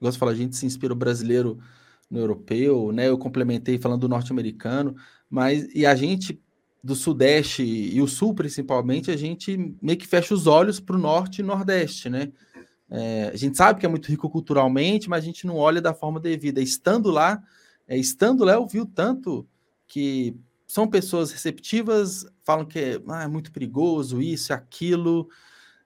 [0.00, 1.58] gosto de falar, a gente se inspira o brasileiro
[2.08, 4.94] no europeu, né, eu complementei falando do norte-americano,
[5.28, 6.40] mas e a gente
[6.86, 10.98] do sudeste e o sul principalmente, a gente meio que fecha os olhos para o
[10.98, 12.32] norte e nordeste, né?
[12.88, 15.92] É, a gente sabe que é muito rico culturalmente, mas a gente não olha da
[15.92, 16.60] forma devida.
[16.60, 17.42] Estando lá,
[17.88, 19.44] é, estando lá, eu vi tanto
[19.88, 25.28] que são pessoas receptivas, falam que é, ah, é muito perigoso, isso, aquilo.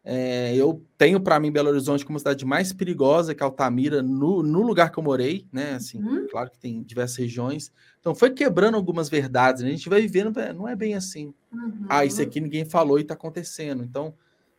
[0.03, 4.43] É, eu tenho para mim Belo Horizonte como a cidade mais perigosa que Altamira no,
[4.43, 5.75] no lugar que eu morei, né?
[5.75, 6.27] Assim, uhum.
[6.29, 7.71] claro que tem diversas regiões.
[8.01, 9.63] Então foi quebrando algumas verdades.
[9.63, 9.69] Né?
[9.69, 11.35] A gente vai vivendo, não é bem assim.
[11.53, 11.87] Uhum.
[11.89, 13.83] Ah, isso aqui ninguém falou e está acontecendo.
[13.83, 14.15] Então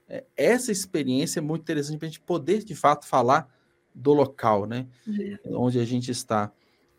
[0.08, 3.48] é, essa experiência é muito interessante para a gente poder de fato falar
[3.96, 4.86] do local, né?
[5.08, 5.66] Uhum.
[5.66, 6.52] Onde a gente está.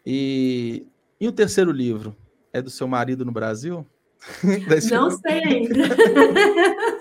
[0.04, 0.84] E,
[1.20, 2.16] e o terceiro livro,
[2.52, 3.86] é do seu marido no Brasil?
[4.90, 5.74] não sei ainda.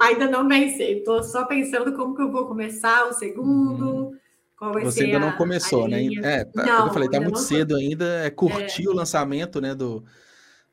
[0.00, 0.98] ainda não pensei.
[0.98, 3.86] Estou só pensando como que eu vou começar o segundo.
[3.86, 4.18] Uhum.
[4.56, 6.04] Qual vai Você ainda a, não começou, né?
[6.22, 8.04] É, tá, não, eu falei, tá muito cedo ainda.
[8.24, 8.88] É curtir é.
[8.88, 10.04] o lançamento, né, do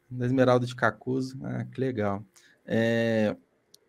[0.10, 1.40] da Esmeralda de Cacuzo.
[1.44, 2.24] Ah, que legal.
[2.66, 3.36] É,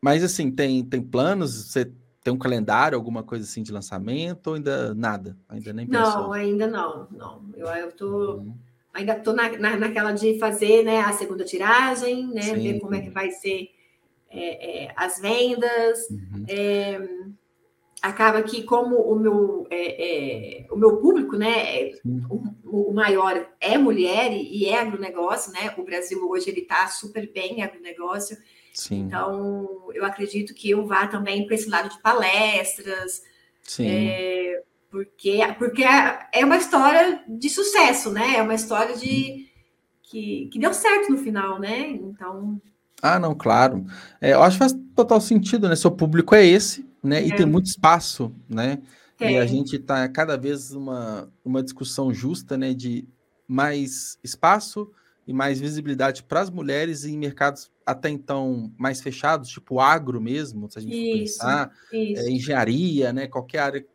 [0.01, 1.53] mas assim, tem, tem planos?
[1.53, 1.91] Você
[2.23, 5.37] tem um calendário, alguma coisa assim de lançamento ou ainda nada?
[5.49, 6.23] Ainda nem pensou?
[6.23, 7.45] Não, ainda não, não.
[7.57, 8.37] Eu, eu tô.
[8.37, 8.55] Uhum.
[8.95, 12.43] Ainda estou na, na, naquela de fazer né, a segunda tiragem, né?
[12.43, 12.55] Sim.
[12.55, 13.71] Ver como é que vai ser
[14.33, 16.09] é, é, as vendas.
[16.11, 16.45] Uhum.
[16.49, 17.01] É,
[18.03, 21.93] acaba que como o meu é, é, o meu público né é,
[22.29, 27.31] o, o, maior é mulher e é agronegócio né o Brasil hoje ele está super
[27.33, 28.37] bem em agronegócio
[28.75, 29.03] Sim.
[29.03, 33.23] então eu acredito que eu vá também para esse lado de palestras
[34.91, 35.85] porque porque
[36.33, 39.47] é uma história de sucesso né é uma história de
[40.03, 42.61] que, que deu certo no final né então
[43.03, 43.85] ah não claro
[44.21, 47.21] é, eu acho que faz total sentido né seu público é esse né?
[47.21, 47.27] É.
[47.27, 48.81] E tem muito espaço, né?
[49.21, 52.73] E a gente está cada vez uma, uma discussão justa, né?
[52.73, 53.07] De
[53.47, 54.91] mais espaço
[55.27, 60.71] e mais visibilidade para as mulheres em mercados até então mais fechados, tipo agro mesmo,
[60.71, 63.27] se a gente isso, pensar, é, engenharia, né?
[63.27, 63.87] Qualquer área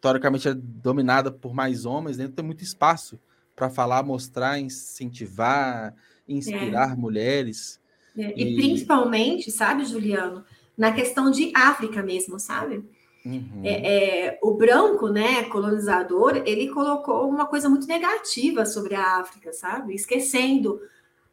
[0.00, 2.28] teoricamente é dominada por mais homens, né?
[2.28, 3.18] Tem muito espaço
[3.54, 5.94] para falar, mostrar, incentivar,
[6.28, 6.96] inspirar é.
[6.96, 7.80] mulheres.
[8.16, 8.32] É.
[8.36, 10.44] E, e, principalmente, sabe, Juliano,
[10.76, 12.84] na questão de África mesmo, sabe?
[13.24, 13.62] Uhum.
[13.62, 19.52] É, é, o branco, né, colonizador, ele colocou uma coisa muito negativa sobre a África,
[19.52, 19.94] sabe?
[19.94, 20.80] Esquecendo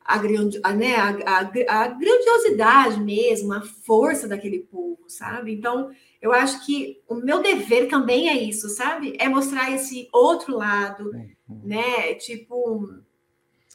[0.06, 0.16] a,
[0.64, 5.54] a, né, a, a, grandiosidade mesmo, a força daquele povo, sabe?
[5.54, 5.90] Então,
[6.22, 9.16] eu acho que o meu dever também é isso, sabe?
[9.20, 11.12] É mostrar esse outro lado,
[11.48, 11.62] uhum.
[11.64, 12.14] né?
[12.16, 12.88] Tipo,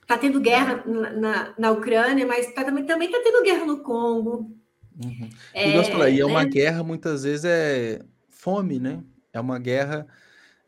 [0.06, 3.82] tá tendo guerra na, na, na Ucrânia, mas tá, também, também tá tendo guerra no
[3.82, 4.54] Congo,
[5.02, 5.28] Uhum.
[5.52, 6.50] É, e, falar, e é uma né?
[6.50, 9.02] guerra, muitas vezes, é fome, né?
[9.32, 10.06] É uma guerra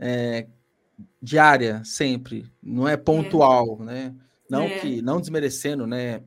[0.01, 0.47] é,
[1.22, 2.45] diária, sempre.
[2.62, 3.84] Não é pontual, é.
[3.84, 4.14] né?
[4.51, 4.78] Não é.
[4.80, 6.22] que, não desmerecendo, né?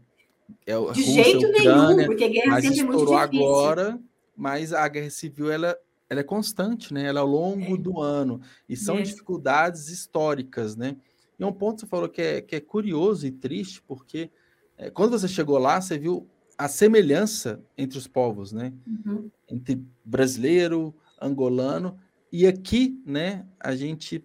[0.66, 3.18] É, De Rússia, jeito Ucrânia, nenhum, porque a guerra mas sempre é muito difícil.
[3.18, 3.99] agora,
[4.36, 5.78] mas a guerra civil, ela,
[6.10, 7.05] ela é constante, né?
[7.05, 8.41] Ela é ao longo do ano.
[8.68, 10.95] E são dificuldades históricas, né?
[11.39, 14.29] E um ponto que você falou que é, que é curioso e triste, porque
[14.77, 16.27] é, quando você chegou lá, você viu
[16.57, 18.73] a semelhança entre os povos, né?
[18.85, 19.31] Uhum.
[19.49, 21.97] Entre brasileiro, angolano,
[22.31, 24.23] e aqui, né, a gente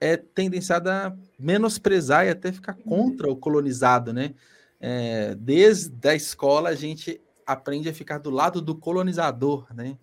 [0.00, 2.82] é tendenciado a menosprezar e até ficar uhum.
[2.82, 4.34] contra o colonizado, né?
[4.80, 9.96] É, desde a escola a gente aprende a ficar do lado do colonizador, né?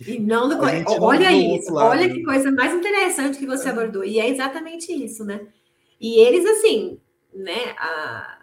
[0.00, 4.04] E não do olha isso, olha que coisa mais interessante que você abordou.
[4.04, 5.46] E é exatamente isso, né?
[6.00, 6.98] E eles assim,
[7.34, 7.74] né?
[7.78, 8.38] A,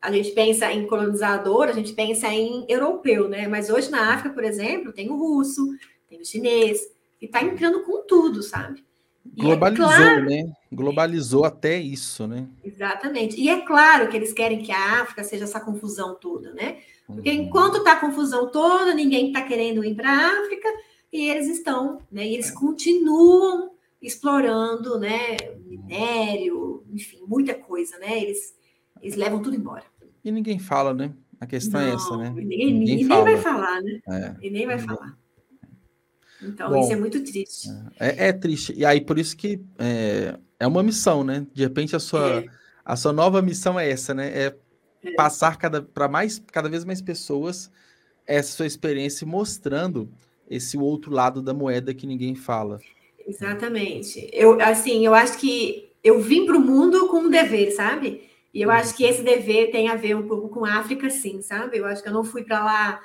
[0.00, 3.48] a gente pensa em colonizador, a gente pensa em europeu, né?
[3.48, 5.74] Mas hoje na África, por exemplo, tem o russo,
[6.08, 6.80] tem o chinês,
[7.18, 8.84] que está entrando com tudo, sabe?
[9.34, 10.24] E é Globalizou, é claro...
[10.24, 10.52] né?
[10.72, 12.46] Globalizou até isso, né?
[12.64, 13.40] Exatamente.
[13.40, 16.78] E é claro que eles querem que a África seja essa confusão toda, né?
[17.06, 17.42] Porque uhum.
[17.42, 20.68] enquanto está a confusão toda, ninguém está querendo ir para a África
[21.12, 22.26] e eles estão, né?
[22.26, 22.54] E eles é.
[22.54, 23.70] continuam
[24.00, 25.36] explorando, né?
[25.64, 28.22] Minério, enfim, muita coisa, né?
[28.22, 28.54] Eles,
[29.00, 29.84] eles levam tudo embora.
[30.24, 31.12] E ninguém fala, né?
[31.40, 32.30] A questão Não, é essa, né?
[32.30, 34.00] Ninguém, ninguém, ninguém vai falar, né?
[34.08, 34.34] É.
[34.42, 35.16] E nem vai falar.
[36.42, 37.68] Então, Bom, isso é muito triste.
[37.98, 38.72] É, é, triste.
[38.76, 41.46] E aí, por isso que é, é uma missão, né?
[41.52, 42.46] De repente, a sua, é.
[42.84, 44.28] a sua nova missão é essa, né?
[44.28, 44.56] É,
[45.02, 45.12] é.
[45.12, 45.58] passar
[45.92, 47.70] para mais, cada vez mais pessoas
[48.26, 50.10] essa sua experiência mostrando
[50.50, 52.80] esse outro lado da moeda que ninguém fala.
[53.26, 54.30] Exatamente.
[54.32, 58.22] Eu, assim, eu acho que eu vim para o mundo com um dever, sabe?
[58.54, 61.42] E eu acho que esse dever tem a ver um pouco com a África, sim,
[61.42, 61.78] sabe?
[61.78, 63.00] Eu acho que eu não fui para lá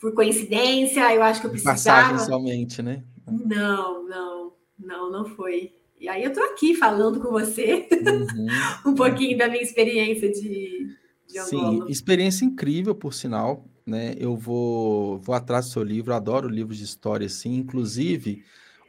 [0.00, 1.76] por coincidência, eu acho que eu precisava.
[1.76, 3.04] Passagem somente, né?
[3.26, 5.72] Não, não, não, não foi.
[5.98, 8.46] E aí eu tô aqui falando com você uhum.
[8.90, 10.88] um pouquinho da minha experiência de,
[11.28, 14.14] de Sim, experiência incrível, por sinal, né?
[14.18, 18.42] Eu vou, vou atrás do seu livro, adoro livros de história, assim, inclusive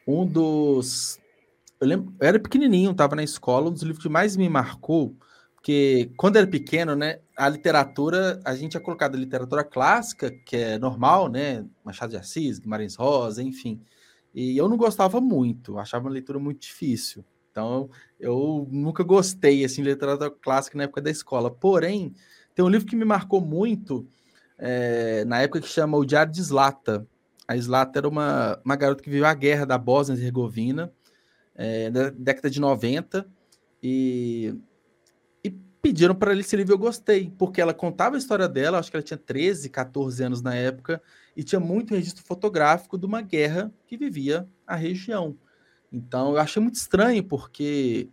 [0.07, 1.19] um dos...
[1.79, 5.15] Eu, lembro, eu era pequenininho, estava na escola, um dos livros que mais me marcou
[5.61, 10.57] porque quando era pequeno, né, a literatura, a gente é colocado a literatura clássica, que
[10.57, 13.79] é normal, né, Machado de Assis, Guimarães Rosa, enfim.
[14.33, 17.23] E eu não gostava muito, achava uma leitura muito difícil.
[17.51, 21.51] Então, eu nunca gostei assim de literatura clássica na época da escola.
[21.51, 22.11] Porém,
[22.55, 24.07] tem um livro que me marcou muito
[24.57, 27.05] é, na época que chama O Diário de Slata.
[27.51, 30.91] A Slata era uma, uma garota que viveu a guerra da Bósnia e Herzegovina,
[31.55, 33.27] é, da década de 90,
[33.83, 34.55] e
[35.81, 38.97] pediram para ler esse livro eu gostei, porque ela contava a história dela, acho que
[38.97, 41.01] ela tinha 13, 14 anos na época,
[41.35, 45.35] e tinha muito registro fotográfico de uma guerra que vivia a região.
[45.91, 48.09] Então eu achei muito estranho, porque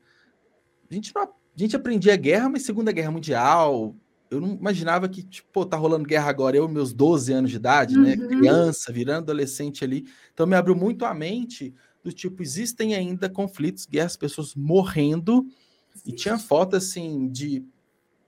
[0.91, 3.95] a gente, não, a gente aprendia guerra, mas Segunda Guerra Mundial,
[4.31, 7.99] eu não imaginava que, tipo, tá rolando guerra agora, eu, meus 12 anos de idade,
[7.99, 8.15] né?
[8.15, 8.29] Uhum.
[8.29, 10.07] Criança, virando adolescente ali.
[10.33, 15.47] Então me abriu muito a mente do tipo, existem ainda conflitos, guerras, pessoas morrendo.
[16.07, 17.65] E tinha foto assim de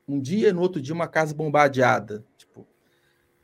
[0.09, 2.25] um dia no outro dia uma casa bombardeada.
[2.37, 2.67] Tipo,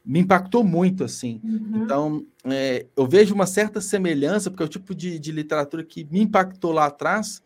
[0.05, 1.41] me impactou muito assim.
[1.45, 1.83] Uhum.
[1.83, 6.05] Então, é, eu vejo uma certa semelhança, porque é o tipo de, de literatura que
[6.05, 7.43] me impactou lá atrás,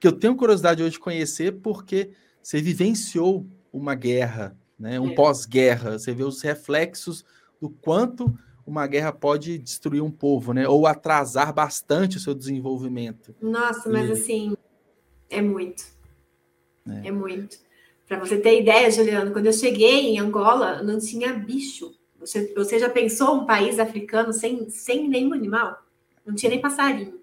[0.00, 2.10] que eu tenho curiosidade hoje de conhecer, porque
[2.42, 3.46] você vivenciou
[3.76, 4.98] uma guerra, né?
[4.98, 5.14] um É.
[5.14, 7.24] pós-guerra, você vê os reflexos
[7.60, 10.66] do quanto uma guerra pode destruir um povo, né?
[10.68, 13.34] ou atrasar bastante o seu desenvolvimento.
[13.40, 14.56] Nossa, mas E- assim,
[15.30, 15.84] é muito.
[16.88, 17.08] É.
[17.08, 17.58] É, muito.
[18.08, 21.92] Para você ter ideia, Juliano, quando eu cheguei em Angola, não tinha bicho.
[22.18, 25.82] Você, você já pensou um país africano sem, sem nenhum animal?
[26.24, 27.20] Não tinha nem passarinho.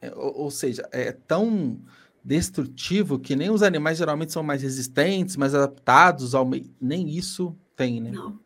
[0.00, 1.78] É, ou, ou seja, é tão
[2.24, 6.64] destrutivo que nem os animais geralmente são mais resistentes, mais adaptados ao meio.
[6.80, 8.10] Nem isso tem, né?
[8.10, 8.40] Não,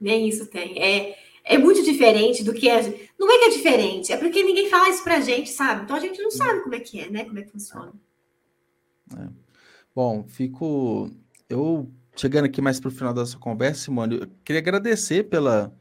[0.00, 0.80] nem isso tem.
[0.80, 3.10] É, é muito diferente do que é.
[3.18, 5.82] Não é que é diferente, é porque ninguém fala isso pra gente, sabe?
[5.82, 7.24] Então a gente não sabe como é que é, né?
[7.24, 7.92] Como é que funciona.
[9.94, 11.10] Bom, fico.
[11.48, 15.74] Eu chegando aqui mais para o final da nossa conversa, Simone, eu queria agradecer pela,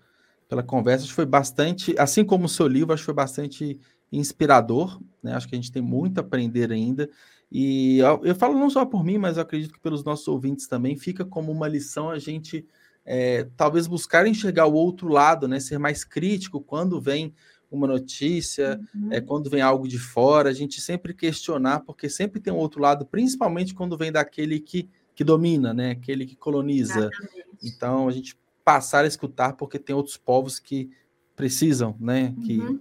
[0.50, 1.04] pela conversa.
[1.04, 3.80] Acho que foi bastante, assim como o seu livro, acho que foi bastante
[4.18, 5.34] inspirador, né?
[5.34, 7.10] Acho que a gente tem muito a aprender ainda.
[7.52, 10.68] E eu, eu falo não só por mim, mas eu acredito que pelos nossos ouvintes
[10.68, 12.66] também, fica como uma lição a gente
[13.06, 15.60] é, talvez buscar enxergar o outro lado, né?
[15.60, 17.34] Ser mais crítico quando vem
[17.70, 19.12] uma notícia, Uhum.
[19.12, 22.80] é, quando vem algo de fora, a gente sempre questionar, porque sempre tem um outro
[22.80, 25.92] lado, principalmente quando vem daquele que, que domina, né?
[25.92, 27.10] Aquele que coloniza.
[27.12, 27.48] Exatamente.
[27.64, 30.90] Então, a gente passar a escutar, porque tem outros povos que
[31.36, 32.34] precisam, né?
[32.46, 32.80] Que Uhum.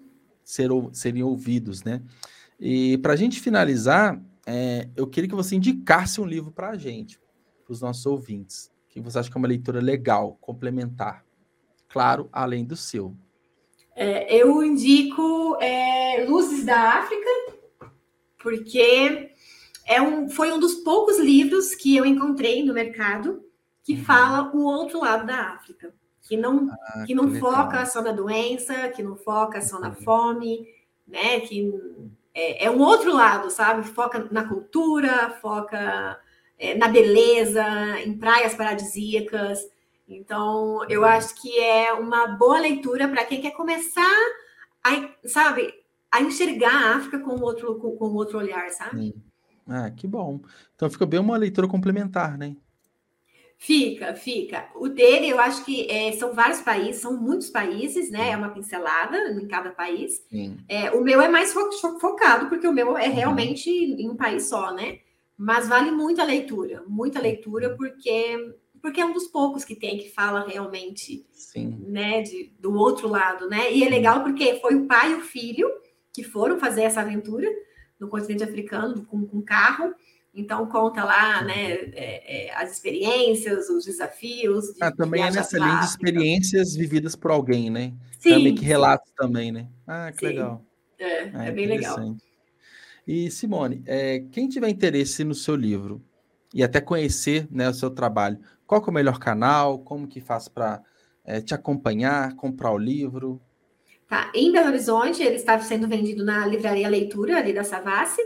[0.53, 2.03] Ser, serem ouvidos, né?
[2.61, 6.77] E para a gente finalizar, é, eu queria que você indicasse um livro para a
[6.77, 7.19] gente,
[7.65, 11.25] para os nossos ouvintes, que você acha que é uma leitura legal, complementar.
[11.89, 13.17] Claro, além do seu.
[13.97, 17.31] É, eu indico é, Luzes da África,
[18.43, 19.31] porque
[19.87, 23.43] é um, foi um dos poucos livros que eu encontrei no mercado
[23.83, 24.05] que Uhum.
[24.05, 27.41] fala o outro lado da África, que não, Ah, que não legal.
[27.55, 30.67] foca só na doença, que não foca só na fome,
[31.07, 31.41] né?
[31.41, 31.73] Que
[32.35, 33.83] é, é um outro lado, sabe?
[33.87, 36.19] Foca na cultura, foca
[36.59, 37.65] é, na beleza,
[38.05, 39.61] em praias paradisíacas.
[40.09, 41.07] Então, eu Uhum.
[41.09, 44.17] acho que é uma boa leitura para quem quer começar
[44.85, 45.73] a, sabe,
[46.11, 49.15] a enxergar a África com outro, com, com outro olhar, sabe?
[49.67, 50.41] Ah, que bom.
[50.75, 52.57] Então fica bem uma leitura complementar, né?
[53.65, 54.69] Fica, fica.
[54.75, 58.31] O dele, eu acho que é, são vários países, são muitos países, né?
[58.31, 60.21] É uma pincelada em cada país.
[60.69, 63.15] É, o meu é mais fo- fo- focado, porque o meu é Uhum.
[63.15, 64.99] realmente em um país só, né?
[65.39, 68.53] Mas vale muito a leitura, muita leitura, porque,
[68.83, 71.85] porque é um dos poucos que tem que fala realmente Sim.
[71.87, 73.73] né, de, do outro lado, né?
[73.73, 75.69] E é legal porque foi o pai e o filho
[76.13, 77.49] que foram fazer essa aventura
[78.01, 79.95] no continente africano com, com carro.
[80.35, 84.73] Então conta lá, né, é, é, as experiências, os desafios.
[84.73, 87.93] de Ah, também é nessa linha de experiências vividas por alguém, né?
[88.19, 89.69] Sim, também que relatos também, né?
[89.87, 90.27] Ah, que Sim.
[90.27, 90.65] legal.
[90.99, 91.99] é, Ah, é bem legal.
[93.07, 96.03] E Simone, é, quem tiver interesse no seu livro
[96.55, 99.81] e até conhecer né, o seu trabalho, qual é o melhor canal?
[99.81, 100.83] Como que faz para
[101.45, 103.41] te acompanhar, comprar o livro?
[104.09, 108.23] Tá, em Belo Horizonte, ele está sendo vendido na Livraria Leitura, ali da Savassi.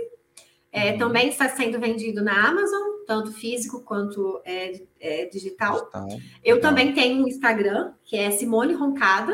[0.72, 0.98] É, Uhum.
[0.98, 5.78] Também está sendo vendido na Amazon, tanto físico quanto é, é, digital.
[5.80, 6.08] Digital.
[6.44, 6.60] Eu Legal.
[6.70, 9.32] também tenho um Instagram, que é Simone Roncada.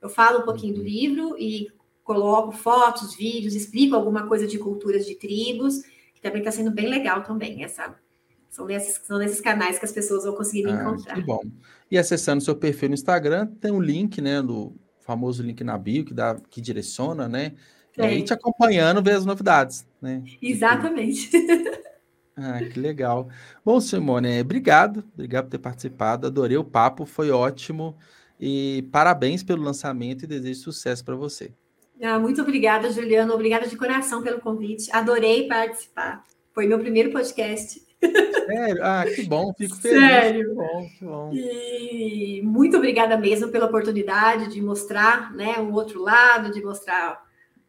[0.00, 0.86] Eu falo um pouquinho do Uhum.
[0.86, 1.68] livro e
[2.04, 5.82] coloco fotos, vídeos, explico alguma coisa de culturas de tribos,
[6.14, 7.62] que também está sendo bem legal também.
[7.64, 7.94] Essa,
[8.50, 11.14] são, nesses, são nesses canais que as pessoas vão conseguir me Ah, encontrar.
[11.14, 11.40] que bom.
[11.90, 16.04] E acessando seu perfil no Instagram, tem um link, né, do famoso link na bio
[16.04, 17.52] que dá, que direciona, né?
[17.96, 20.22] É, e te acompanhando ver as novidades, né?
[20.42, 21.30] Exatamente.
[22.34, 23.28] Ah, que legal.
[23.62, 26.26] Bom, Simone, obrigado, obrigado por ter participado.
[26.26, 27.94] Adorei o papo, foi ótimo.
[28.40, 31.52] E parabéns pelo lançamento e desejo sucesso para você.
[32.02, 33.34] Ah, muito obrigada, Juliana.
[33.34, 34.90] Obrigada de coração pelo convite.
[34.92, 36.24] Adorei participar.
[36.52, 37.82] Foi meu primeiro podcast.
[38.00, 38.82] Sério?
[38.82, 40.00] Ah, que bom, fico feliz.
[40.00, 40.48] Sério?
[40.48, 41.30] Que bom, que bom.
[41.32, 47.22] E muito obrigada mesmo pela oportunidade de mostrar né, um outro lado, de mostrar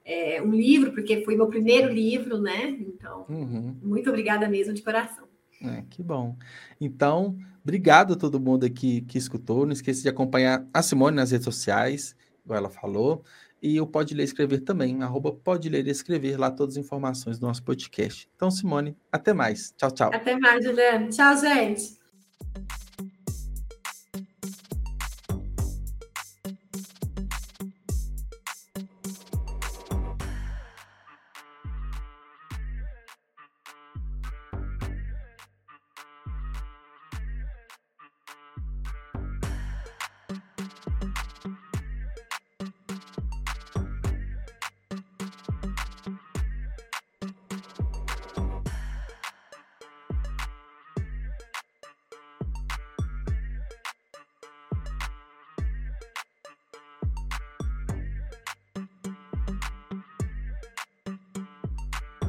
[0.06, 2.70] é, um livro, porque foi meu primeiro livro, né?
[2.70, 3.78] Então, Uhum.
[3.82, 5.26] muito obrigada mesmo de coração.
[5.62, 6.36] É, que bom.
[6.80, 9.66] Então, obrigado a todo mundo aqui que escutou.
[9.66, 13.24] Não esqueça de acompanhar a Simone nas redes sociais, igual ela falou.
[13.62, 16.84] E o Pode Ler e Escrever também, arroba Pode Ler e Escrever, lá todas as
[16.84, 18.30] informações do nosso podcast.
[18.36, 19.74] Então, Simone, até mais.
[19.78, 20.12] Tchau, tchau.
[20.14, 21.08] Até mais, Juliana.
[21.08, 22.03] Tchau, gente.